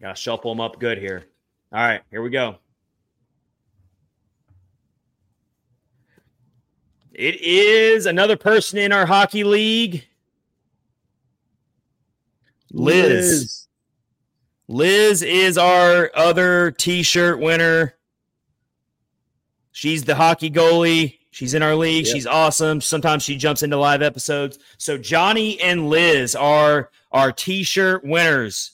[0.01, 1.25] Gotta shuffle them up good here.
[1.71, 2.57] All right, here we go.
[7.13, 10.05] It is another person in our hockey league.
[12.71, 13.67] Liz.
[14.67, 17.93] Liz, Liz is our other t-shirt winner.
[19.71, 21.19] She's the hockey goalie.
[21.33, 22.05] She's in our league.
[22.05, 22.15] Yep.
[22.15, 22.79] She's awesome.
[22.79, 24.59] Sometimes she jumps into live episodes.
[24.77, 28.71] So Johnny and Liz are our t-shirt winners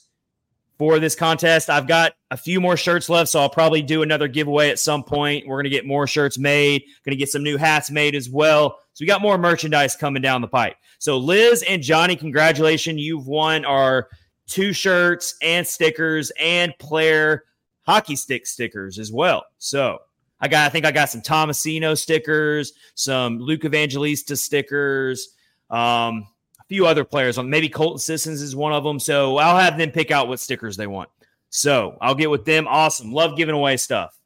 [0.76, 1.70] for this contest.
[1.70, 5.02] I've got a few more shirts left, so I'll probably do another giveaway at some
[5.02, 5.46] point.
[5.46, 8.28] We're going to get more shirts made, going to get some new hats made as
[8.28, 8.78] well.
[8.92, 10.76] So we got more merchandise coming down the pipe.
[10.98, 13.00] So Liz and Johnny, congratulations.
[13.00, 14.08] You've won our
[14.46, 17.44] two shirts and stickers and player
[17.86, 19.44] hockey stick stickers as well.
[19.56, 19.98] So
[20.40, 25.34] I got, I think I got some Tomasino stickers, some Luke Evangelista stickers.
[25.68, 26.26] Um,
[26.58, 27.50] a few other players on.
[27.50, 28.98] Maybe Colton Sissons is one of them.
[28.98, 31.10] So I'll have them pick out what stickers they want.
[31.50, 32.66] So I'll get with them.
[32.68, 33.12] Awesome.
[33.12, 34.16] Love giving away stuff.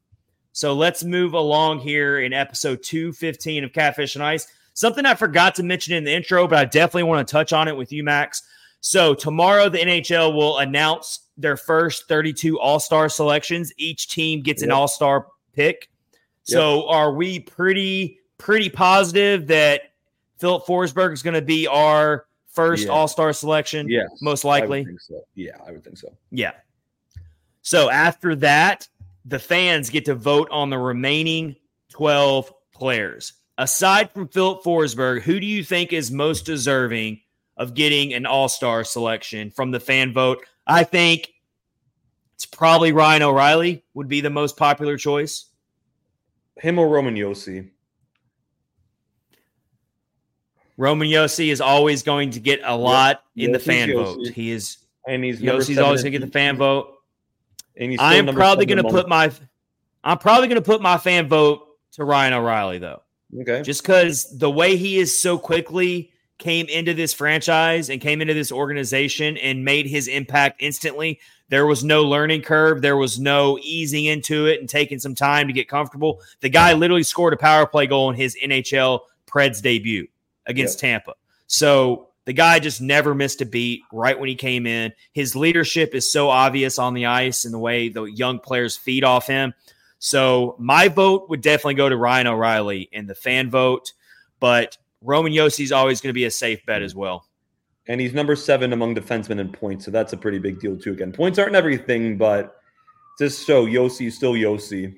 [0.52, 4.46] So let's move along here in episode 215 of Catfish on Ice.
[4.74, 7.66] Something I forgot to mention in the intro, but I definitely want to touch on
[7.66, 8.42] it with you, Max.
[8.80, 13.72] So tomorrow, the NHL will announce their first 32 All Star selections.
[13.78, 15.88] Each team gets an All Star pick.
[16.44, 19.92] So are we pretty pretty positive that
[20.38, 22.92] Filip Forsberg is going to be our first yeah.
[22.92, 23.88] All Star selection?
[23.88, 24.86] Yeah, most likely.
[25.00, 25.24] So.
[25.34, 26.14] Yeah, I would think so.
[26.30, 26.52] Yeah.
[27.62, 28.88] So after that,
[29.24, 31.56] the fans get to vote on the remaining
[31.90, 33.32] 12 players.
[33.56, 37.20] Aside from Filip Forsberg, who do you think is most deserving
[37.56, 40.44] of getting an All Star selection from the fan vote?
[40.66, 41.32] I think
[42.34, 45.46] it's probably Ryan O'Reilly would be the most popular choice.
[46.56, 47.70] Him or Roman Josi.
[50.76, 53.46] Roman Josi is always going to get a lot yep.
[53.46, 54.26] in the fan vote.
[54.28, 56.94] He is, and he's Josi's always going to get the fan vote.
[57.76, 59.32] And he's I'm probably going to put my
[60.02, 63.02] I'm probably going to put my fan vote to Ryan O'Reilly though.
[63.40, 63.62] Okay.
[63.62, 68.34] Just because the way he is so quickly came into this franchise and came into
[68.34, 71.20] this organization and made his impact instantly.
[71.48, 72.82] There was no learning curve.
[72.82, 76.20] There was no easing into it and taking some time to get comfortable.
[76.40, 80.08] The guy literally scored a power play goal in his NHL Preds debut
[80.46, 80.78] against.
[80.78, 81.14] Tampa.
[81.46, 84.92] So the guy just never missed a beat right when he came in.
[85.12, 89.04] His leadership is so obvious on the ice and the way the young players feed
[89.04, 89.54] off him.
[89.98, 93.92] So my vote would definitely go to Ryan O'Reilly in the fan vote,
[94.40, 97.26] but Roman Josi is always going to be a safe bet as well.
[97.86, 100.92] And he's number seven among defensemen in points, so that's a pretty big deal too.
[100.92, 102.56] Again, points aren't everything, but
[103.18, 104.94] just so Josi is still Josi.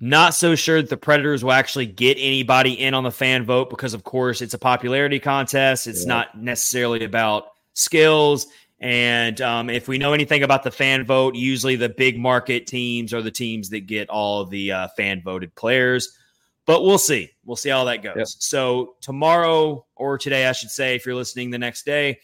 [0.00, 3.70] Not so sure that the Predators will actually get anybody in on the fan vote
[3.70, 5.86] because, of course, it's a popularity contest.
[5.86, 6.08] It's yeah.
[6.08, 8.48] not necessarily about skills.
[8.80, 13.14] And um, if we know anything about the fan vote, usually the big market teams
[13.14, 16.18] are the teams that get all the uh, fan voted players.
[16.64, 17.30] But we'll see.
[17.44, 18.14] We'll see how that goes.
[18.16, 18.26] Yep.
[18.28, 22.20] So, tomorrow or today, I should say, if you're listening the next day,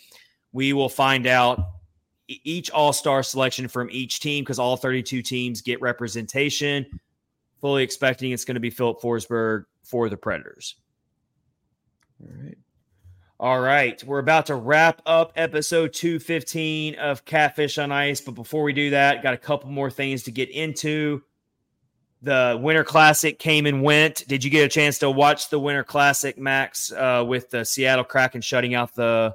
[0.52, 1.60] we will find out
[2.28, 6.86] each all star selection from each team because all 32 teams get representation
[7.60, 10.76] fully expecting it's going to be Filip Forsberg for the Predators.
[12.20, 12.58] All right.
[13.40, 14.02] All right.
[14.02, 18.20] We're about to wrap up episode 215 of Catfish on Ice.
[18.20, 21.22] But before we do that, got a couple more things to get into.
[22.22, 24.26] The Winter Classic came and went.
[24.26, 28.04] Did you get a chance to watch the Winter Classic, Max, uh, with the Seattle
[28.04, 29.34] Kraken shutting out the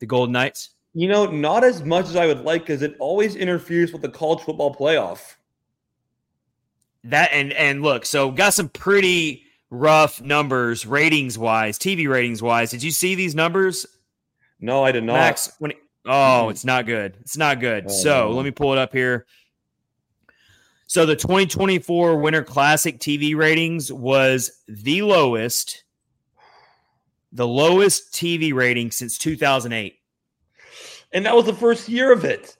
[0.00, 0.70] the Golden Knights?
[0.94, 4.08] You know, not as much as I would like because it always interferes with the
[4.08, 5.36] college football playoff
[7.04, 12.70] that and and look, so got some pretty rough numbers ratings wise, TV ratings wise.
[12.70, 13.86] Did you see these numbers?
[14.60, 15.14] No, I did not.
[15.14, 17.16] Max, when it, oh, it's not good.
[17.20, 17.86] It's not good.
[17.88, 18.30] Oh, so no.
[18.30, 19.26] let me pull it up here.
[20.92, 25.84] So the 2024 Winter Classic TV ratings was the lowest,
[27.32, 29.98] the lowest TV rating since 2008.
[31.12, 32.58] And that was the first year of it.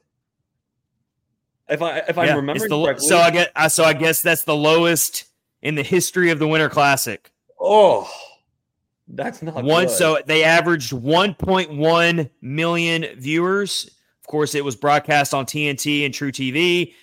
[1.68, 3.06] If I if yeah, I'm remembering the, correctly.
[3.06, 5.26] So I get so I guess that's the lowest
[5.60, 7.30] in the history of the Winter Classic.
[7.60, 8.10] Oh,
[9.08, 9.88] that's not one.
[9.88, 9.90] Good.
[9.90, 13.90] So they averaged 1.1 million viewers.
[14.22, 16.94] Of course, it was broadcast on TNT and truTV.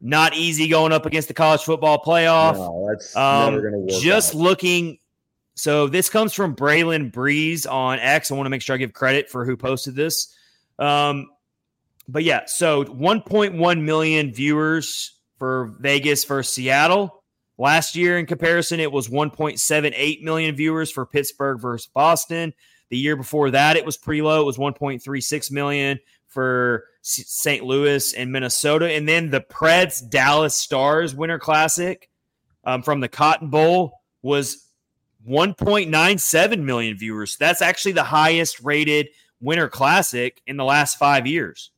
[0.00, 2.54] Not easy going up against the college football playoff.
[2.54, 3.90] No, that's um, never to work.
[4.00, 4.40] Just out.
[4.40, 4.98] looking.
[5.56, 8.30] So this comes from Braylon Breeze on X.
[8.30, 10.32] I want to make sure I give credit for who posted this.
[10.78, 11.28] Um,
[12.06, 17.24] but yeah, so 1.1 million viewers for Vegas versus Seattle.
[17.58, 22.54] Last year, in comparison, it was 1.78 million viewers for Pittsburgh versus Boston.
[22.90, 24.40] The year before that, it was pretty low.
[24.40, 25.98] It was 1.36 million
[26.28, 27.64] for St.
[27.64, 28.90] Louis and Minnesota.
[28.90, 32.08] And then the Preds Dallas Stars Winter Classic
[32.64, 34.68] um, from the Cotton Bowl was
[35.28, 37.36] 1.97 million viewers.
[37.36, 39.08] That's actually the highest rated
[39.40, 41.70] Winter Classic in the last five years.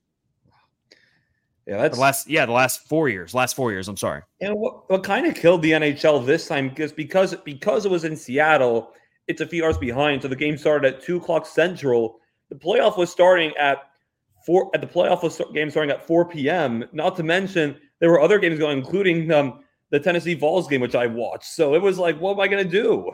[1.66, 2.28] Yeah, that's the last.
[2.28, 3.32] Yeah, the last four years.
[3.32, 3.86] Last four years.
[3.86, 4.22] I'm sorry.
[4.40, 8.04] And what, what kind of killed the NHL this time because because because it was
[8.04, 8.92] in Seattle,
[9.28, 10.22] it's a few hours behind.
[10.22, 12.18] So the game started at two o'clock central.
[12.48, 13.89] The playoff was starting at
[14.44, 14.70] four.
[14.74, 16.84] At the playoff game starting at four p.m.
[16.92, 20.94] Not to mention there were other games going, including um, the Tennessee Vols game, which
[20.94, 21.44] I watched.
[21.44, 23.12] So it was like, what am I going to do?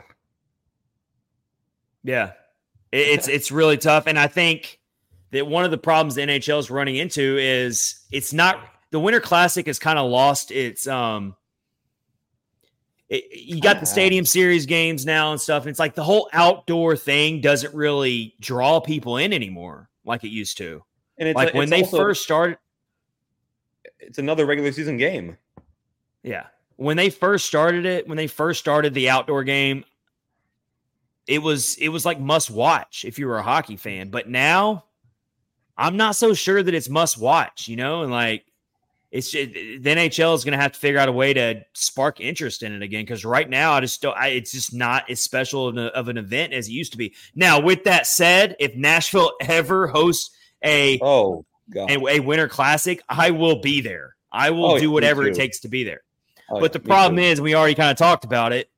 [2.03, 2.31] Yeah,
[2.91, 4.79] it's it's really tough, and I think
[5.31, 8.59] that one of the problems the NHL is running into is it's not
[8.91, 11.35] the Winter Classic has kind of lost its um
[13.09, 16.29] it, you got the stadium series games now and stuff and it's like the whole
[16.33, 20.83] outdoor thing doesn't really draw people in anymore like it used to.
[21.17, 22.57] And it's like when they also, first started
[23.99, 25.37] it's another regular season game.
[26.23, 26.47] Yeah.
[26.75, 29.83] When they first started it, when they first started the outdoor game,
[31.25, 34.09] it was it was like must watch if you were a hockey fan.
[34.09, 34.85] But now
[35.77, 38.45] I'm not so sure that it's must watch, you know, and like
[39.11, 42.19] it's just, the NHL is going to have to figure out a way to spark
[42.19, 44.17] interest in it again because right now I just don't.
[44.17, 46.97] I, it's just not as special of, a, of, an event as it used to
[46.97, 47.15] be.
[47.33, 50.31] Now, with that said, if Nashville ever hosts
[50.63, 51.91] a oh God.
[51.91, 54.15] a, a Winter Classic, I will be there.
[54.31, 56.01] I will oh, do whatever it takes to be there.
[56.49, 58.69] Oh, but the problem is, we already kind of talked about it.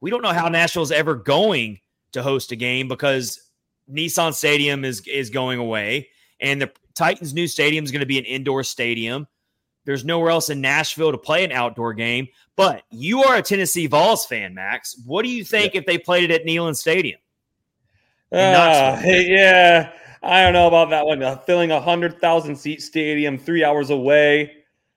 [0.00, 1.80] We don't know how Nashville's ever going
[2.12, 3.40] to host a game because
[3.90, 6.08] Nissan Stadium is is going away.
[6.40, 9.26] And the Titans' new stadium is going to be an indoor stadium.
[9.84, 12.28] There's nowhere else in Nashville to play an outdoor game.
[12.56, 14.96] But you are a Tennessee Vols fan, Max.
[15.04, 15.80] What do you think yeah.
[15.80, 17.18] if they played it at Neyland Stadium?
[18.32, 19.92] Uh, yeah,
[20.24, 21.22] I don't know about that one.
[21.22, 24.52] Uh, filling a hundred thousand seat stadium three hours away.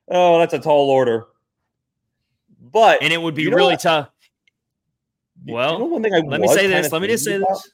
[0.09, 1.27] Oh, that's a tall order.
[2.59, 4.09] But and it would be really tough.
[5.45, 6.91] Well, you know one thing I let me say this.
[6.91, 7.71] Let me just say this.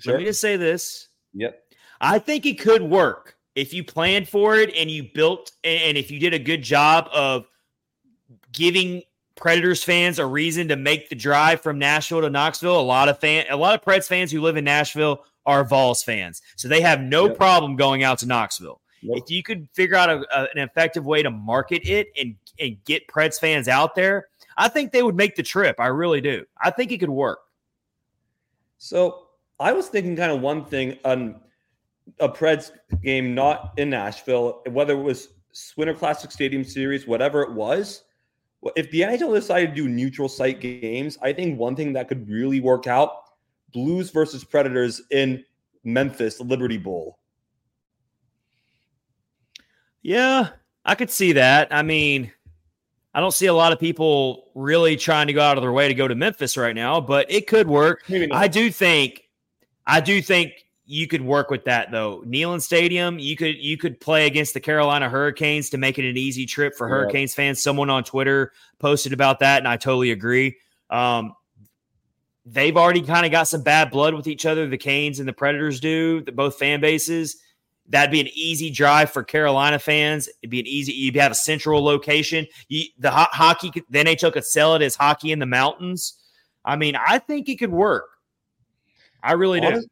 [0.00, 0.14] Sure.
[0.14, 1.08] Let me just say this.
[1.34, 1.62] Yep.
[2.00, 6.10] I think it could work if you planned for it and you built and if
[6.10, 7.46] you did a good job of
[8.52, 9.02] giving
[9.34, 12.78] Predators fans a reason to make the drive from Nashville to Knoxville.
[12.78, 16.02] A lot of fan, a lot of Preds fans who live in Nashville are Vols
[16.02, 17.36] fans, so they have no yep.
[17.36, 18.80] problem going out to Knoxville.
[19.02, 19.18] Yep.
[19.18, 22.76] If you could figure out a, a, an effective way to market it and and
[22.84, 25.76] get Preds fans out there, I think they would make the trip.
[25.78, 26.44] I really do.
[26.62, 27.40] I think it could work.
[28.78, 29.28] So
[29.58, 31.40] I was thinking kind of one thing on
[32.20, 32.72] a Preds
[33.02, 35.28] game, not in Nashville, whether it was
[35.76, 38.04] Winter Classic Stadium Series, whatever it was
[38.76, 42.28] if the NHL decided to do neutral site games, I think one thing that could
[42.28, 43.21] really work out
[43.72, 45.44] Blues versus Predators in
[45.84, 47.18] Memphis, Liberty Bowl.
[50.02, 50.50] Yeah,
[50.84, 51.68] I could see that.
[51.70, 52.32] I mean,
[53.14, 55.88] I don't see a lot of people really trying to go out of their way
[55.88, 58.04] to go to Memphis right now, but it could work.
[58.32, 59.28] I do think
[59.86, 60.52] I do think
[60.84, 62.22] you could work with that though.
[62.26, 66.16] Neyland Stadium, you could you could play against the Carolina Hurricanes to make it an
[66.16, 67.62] easy trip for Hurricanes fans.
[67.62, 70.56] Someone on Twitter posted about that, and I totally agree.
[70.90, 71.34] Um,
[72.44, 74.66] they've already kind of got some bad blood with each other.
[74.66, 76.22] The Canes and the Predators do.
[76.22, 77.36] The, both fan bases.
[77.88, 80.28] That'd be an easy drive for Carolina fans.
[80.42, 80.92] It'd be an easy.
[80.92, 82.46] You'd have a central location.
[82.68, 86.14] You, the ho- hockey, the NHL could sell it as hockey in the mountains.
[86.64, 88.04] I mean, I think it could work.
[89.22, 89.84] I really do.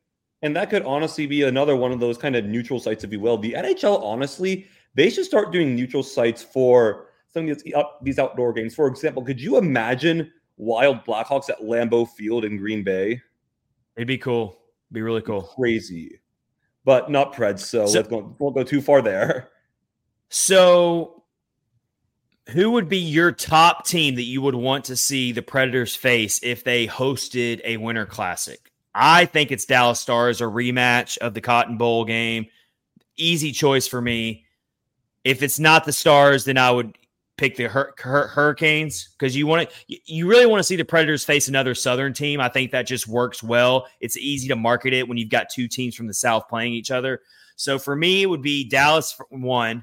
[0.43, 3.21] And that could honestly be another one of those kind of neutral sites, if you
[3.21, 3.37] will.
[3.37, 8.53] The NHL, honestly, they should start doing neutral sites for some of these, these outdoor
[8.53, 8.75] games.
[8.75, 13.23] For example, could you imagine Wild Blackhawks at Lambeau Field in Green Bay?
[13.97, 14.61] It'd be cool.
[14.93, 15.43] Be really cool.
[15.43, 16.21] Crazy.
[16.85, 19.49] But not Preds, so, so let's go, won't go too far there.
[20.29, 21.25] So
[22.51, 26.41] who would be your top team that you would want to see the Predators face
[26.43, 28.71] if they hosted a Winter Classic?
[28.95, 32.47] I think it's Dallas Stars, a rematch of the Cotton Bowl game.
[33.17, 34.45] Easy choice for me.
[35.25, 36.97] If it's not the Stars, then I would
[37.41, 40.85] pick the Hur- Hur- Hurricanes because you want to, you really want to see the
[40.85, 42.39] Predators face another Southern team.
[42.39, 43.87] I think that just works well.
[44.01, 46.91] It's easy to market it when you've got two teams from the South playing each
[46.91, 47.23] other.
[47.57, 49.83] So for me, it would be Dallas one,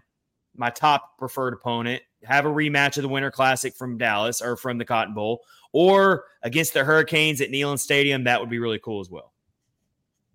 [0.55, 2.03] my top preferred opponent.
[2.23, 5.41] Have a rematch of the Winter Classic from Dallas or from the Cotton Bowl,
[5.71, 9.33] or against the Hurricanes at Neyland Stadium, that would be really cool as well.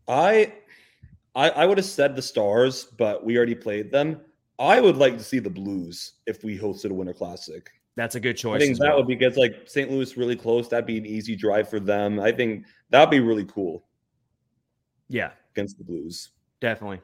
[0.08, 0.52] I,
[1.36, 4.20] I, I would have said the Stars, but we already played them.
[4.62, 7.68] I would like to see the Blues if we hosted a Winter Classic.
[7.96, 8.62] That's a good choice.
[8.62, 8.98] I think that well.
[8.98, 9.36] would be good.
[9.36, 9.90] Like St.
[9.90, 10.68] Louis really close.
[10.68, 12.20] That'd be an easy drive for them.
[12.20, 13.84] I think that'd be really cool.
[15.08, 15.32] Yeah.
[15.50, 16.30] Against the Blues.
[16.60, 17.00] Definitely.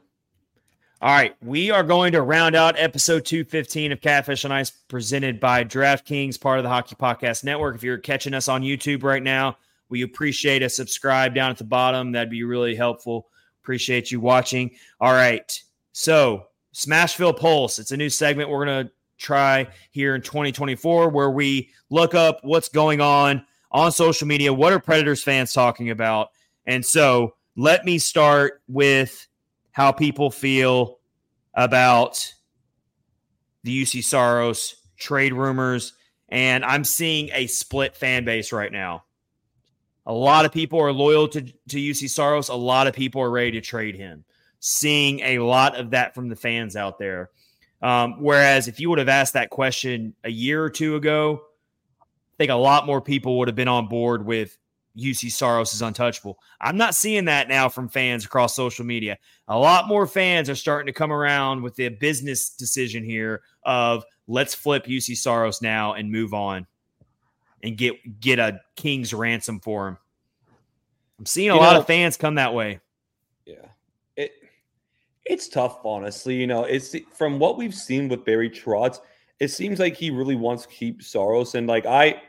[1.00, 5.38] All right, we are going to round out episode 215 of Catfish on Ice presented
[5.38, 7.76] by DraftKings, part of the Hockey Podcast Network.
[7.76, 9.58] If you're catching us on YouTube right now,
[9.90, 12.10] we appreciate a subscribe down at the bottom.
[12.10, 13.28] That'd be really helpful.
[13.62, 14.72] Appreciate you watching.
[15.00, 15.56] All right,
[15.92, 17.78] so Smashville Pulse.
[17.78, 22.40] It's a new segment we're going to try here in 2024 where we look up
[22.42, 24.52] what's going on on social media.
[24.52, 26.30] What are Predators fans talking about?
[26.66, 29.26] And so let me start with
[29.72, 30.98] how people feel
[31.54, 32.32] about
[33.64, 35.94] the Juuse Saros trade rumors.
[36.28, 39.04] And I'm seeing a split fan base right now.
[40.06, 42.48] A lot of people are loyal to, to Juuse Saros.
[42.48, 44.24] A lot of people are ready to trade him.
[44.60, 47.30] Seeing a lot of that from the fans out there.
[47.80, 51.42] Um, whereas if you would have asked that question a year or two ago,
[52.00, 52.04] I
[52.38, 54.58] think a lot more people would have been on board with
[54.96, 56.38] Juuse Saros is untouchable.
[56.60, 59.18] I'm not seeing that now from fans across social media.
[59.46, 64.04] A lot more fans are starting to come around with the business decision here of
[64.26, 66.66] let's flip Juuse Saros now and move on
[67.62, 69.98] and get get a king's ransom for him.
[71.18, 72.80] I'm seeing a you lot know, of fans come that way.
[73.46, 73.66] Yeah.
[75.28, 76.34] It it's tough, honestly.
[76.34, 78.98] You know, it's from what we've seen with Barry Trotz,
[79.38, 81.54] it seems like he really wants to keep Saros.
[81.54, 82.20] And like I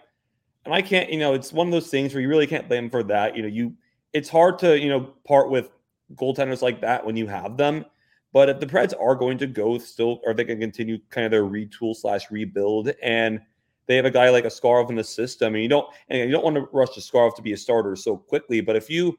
[0.66, 2.86] and I can't, you know, it's one of those things where you really can't blame
[2.86, 3.36] him for that.
[3.36, 3.74] You know, you
[4.14, 5.72] it's hard to, you know, part with
[6.16, 7.86] goaltenders like that when you have them.
[8.32, 11.32] But if the Preds are going to go still, or they can continue kind of
[11.32, 13.42] their retool slash rebuild, and
[13.88, 16.44] they have a guy like Askarov in the system, and you don't, and you don't
[16.44, 18.62] want to rush Askarov to be a starter so quickly.
[18.62, 19.18] But if you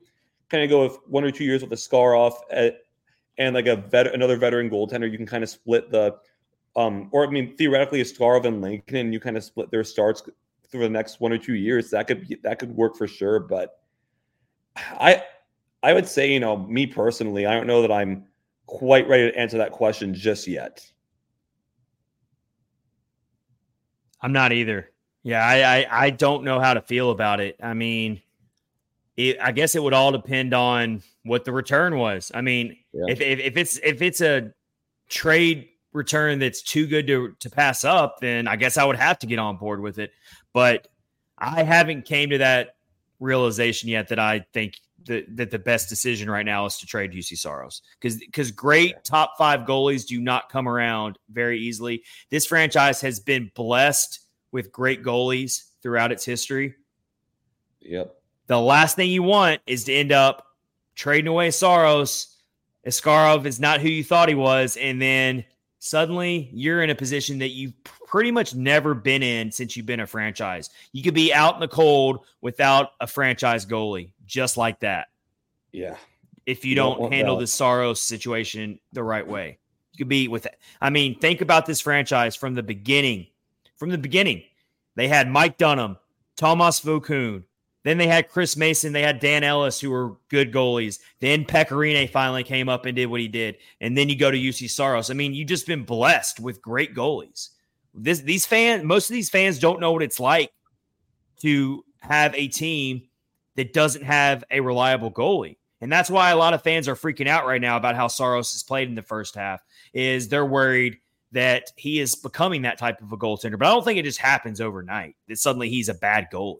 [0.48, 2.82] kind of go with one or two years with Askarov at,
[3.40, 6.14] and like a vet, another veteran goaltender, you can kind of split the,
[6.76, 9.82] um, or I mean, theoretically, a Askarov and Lankinen, and you kind of split their
[9.82, 10.22] starts
[10.68, 13.40] for the next one or two years, that could be, that could work for sure.
[13.40, 13.80] But
[14.76, 15.24] I
[15.82, 18.26] I would say, you know, me personally, I don't know that I'm
[18.66, 20.86] quite ready to answer that question just yet.
[24.20, 24.90] I'm not either.
[25.22, 27.56] Yeah, I, I, I don't know how to feel about it.
[27.62, 28.20] I mean,
[29.16, 32.30] it, I guess it would all depend on what the return was.
[32.34, 33.04] I mean, yeah.
[33.08, 34.52] if, if if it's if it's a
[35.08, 39.18] trade return that's too good to to pass up, then I guess I would have
[39.20, 40.12] to get on board with it.
[40.52, 40.88] But
[41.38, 42.76] I haven't came to that
[43.18, 44.74] realization yet that I think
[45.06, 49.02] that, that the best decision right now is to trade Juuse Saros because because great
[49.04, 52.02] top five goalies do not come around very easily.
[52.30, 54.20] This franchise has been blessed
[54.52, 56.74] with great goalies throughout its history.
[57.80, 58.14] Yep.
[58.46, 60.44] The last thing you want is to end up
[61.00, 62.36] trading away Saros.
[62.86, 65.44] Askarov is not who you thought he was, and then
[65.78, 67.72] suddenly you're in a position that you've
[68.06, 70.68] pretty much never been in since you've been a franchise.
[70.92, 75.08] You could be out in the cold without a franchise goalie, just like that.
[75.72, 75.96] Yeah.
[76.44, 79.58] If you, you don't, don't handle the Saros situation the right way,
[79.92, 80.58] you could be with it.
[80.80, 83.26] I mean, think about this franchise from the beginning.
[83.76, 84.42] From the beginning,
[84.96, 85.96] they had Mike Dunham,
[86.36, 87.44] Tomas Vokoun,
[87.82, 88.92] then they had Chris Mason.
[88.92, 90.98] They had Dan Ellis, who were good goalies.
[91.20, 93.56] Then Pekka Rinne finally came up and did what he did.
[93.80, 95.10] And then you go to Juuse Saros.
[95.10, 97.50] I mean, you've just been blessed with great goalies.
[97.94, 100.52] This these fans, most of these fans don't know what it's like
[101.40, 103.02] to have a team
[103.56, 105.56] that doesn't have a reliable goalie.
[105.80, 108.52] And that's why a lot of fans are freaking out right now about how Saros
[108.52, 109.62] has played in the first half.
[109.94, 110.98] Is they're worried
[111.32, 113.58] that he is becoming that type of a goaltender.
[113.58, 116.58] But I don't think it just happens overnight that suddenly he's a bad goalie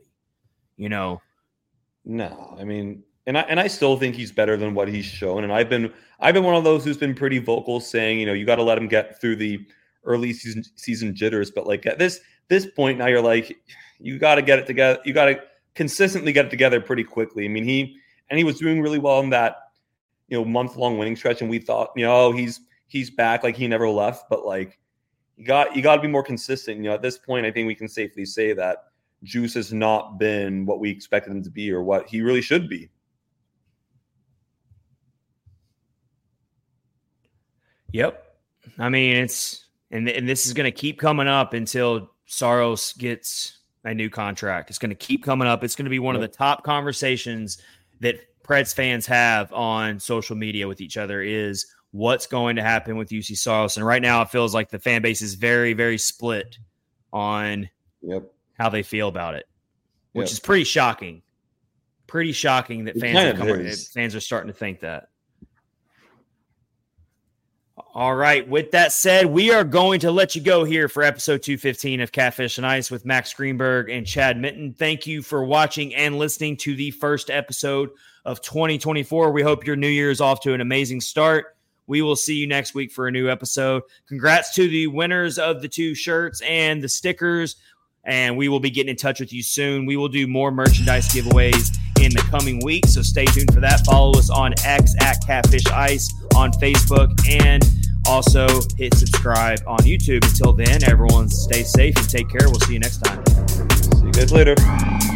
[0.81, 1.21] you know.
[2.05, 5.45] No, I mean, and I and I still think he's better than what he's shown.
[5.45, 8.33] And I've been I've been one of those who's been pretty vocal, saying you know
[8.33, 9.65] you got to let him get through the
[10.05, 11.51] early season season jitters.
[11.51, 13.59] But like at this this point now, you're like
[14.01, 14.99] you got to get it together.
[15.05, 15.41] You got to
[15.75, 17.45] consistently get it together pretty quickly.
[17.45, 17.97] I mean, he
[18.31, 19.57] and he was doing really well in that
[20.29, 23.43] you know month long winning stretch, and we thought you know oh, he's he's back
[23.43, 24.31] like he never left.
[24.31, 24.79] But like
[25.37, 26.79] you got you got to be more consistent.
[26.79, 28.90] You know, at this point, I think we can safely say that
[29.25, 32.69] Juuse has not been what we expected him to be or what he really should
[32.69, 32.91] be.
[37.93, 38.25] Yep.
[38.79, 43.59] I mean, it's and and this is going to keep coming up until Saros gets
[43.85, 44.71] a new contract.
[44.71, 45.65] It's going to keep coming up.
[45.65, 46.25] It's going to be one yep.
[46.25, 47.59] of the top conversations
[48.01, 52.97] that Preds fans have on social media with each other is what's going to happen
[52.97, 53.77] with Juuse Saros.
[53.77, 56.59] And right now, it feels like the fan base is very, very split
[57.13, 57.69] on
[58.03, 58.23] yep
[58.61, 59.49] how they feel about it,
[60.13, 60.33] which yep.
[60.33, 61.23] is pretty shocking.
[62.07, 65.09] Pretty shocking that fans are, coming, fans are starting to think that.
[67.95, 68.47] All right.
[68.47, 72.13] With that said, we are going to let you go here for episode 215 of
[72.13, 74.75] Catfish on Ice with Max Greenberg and Chad Minton.
[74.75, 77.91] Thank you for watching and listening to the first episode
[78.27, 79.33] of 2024.
[79.33, 81.57] We hope your new year is off to an amazing start.
[81.87, 83.85] We will see you next week for a new episode.
[84.07, 87.57] Congrats to the winners of the two shirts and the stickers
[88.05, 89.87] and we will be getting in touch with you soon.
[89.87, 93.85] We will do more merchandise giveaways in the coming weeks, so stay tuned for that.
[93.85, 97.63] Follow us on X at Catfish Ice on Facebook and
[98.07, 98.47] also
[98.77, 100.25] hit subscribe on YouTube.
[100.25, 102.49] Until then, everyone stay safe and take care.
[102.49, 103.25] We'll see you next time.
[103.29, 105.10] See you guys later.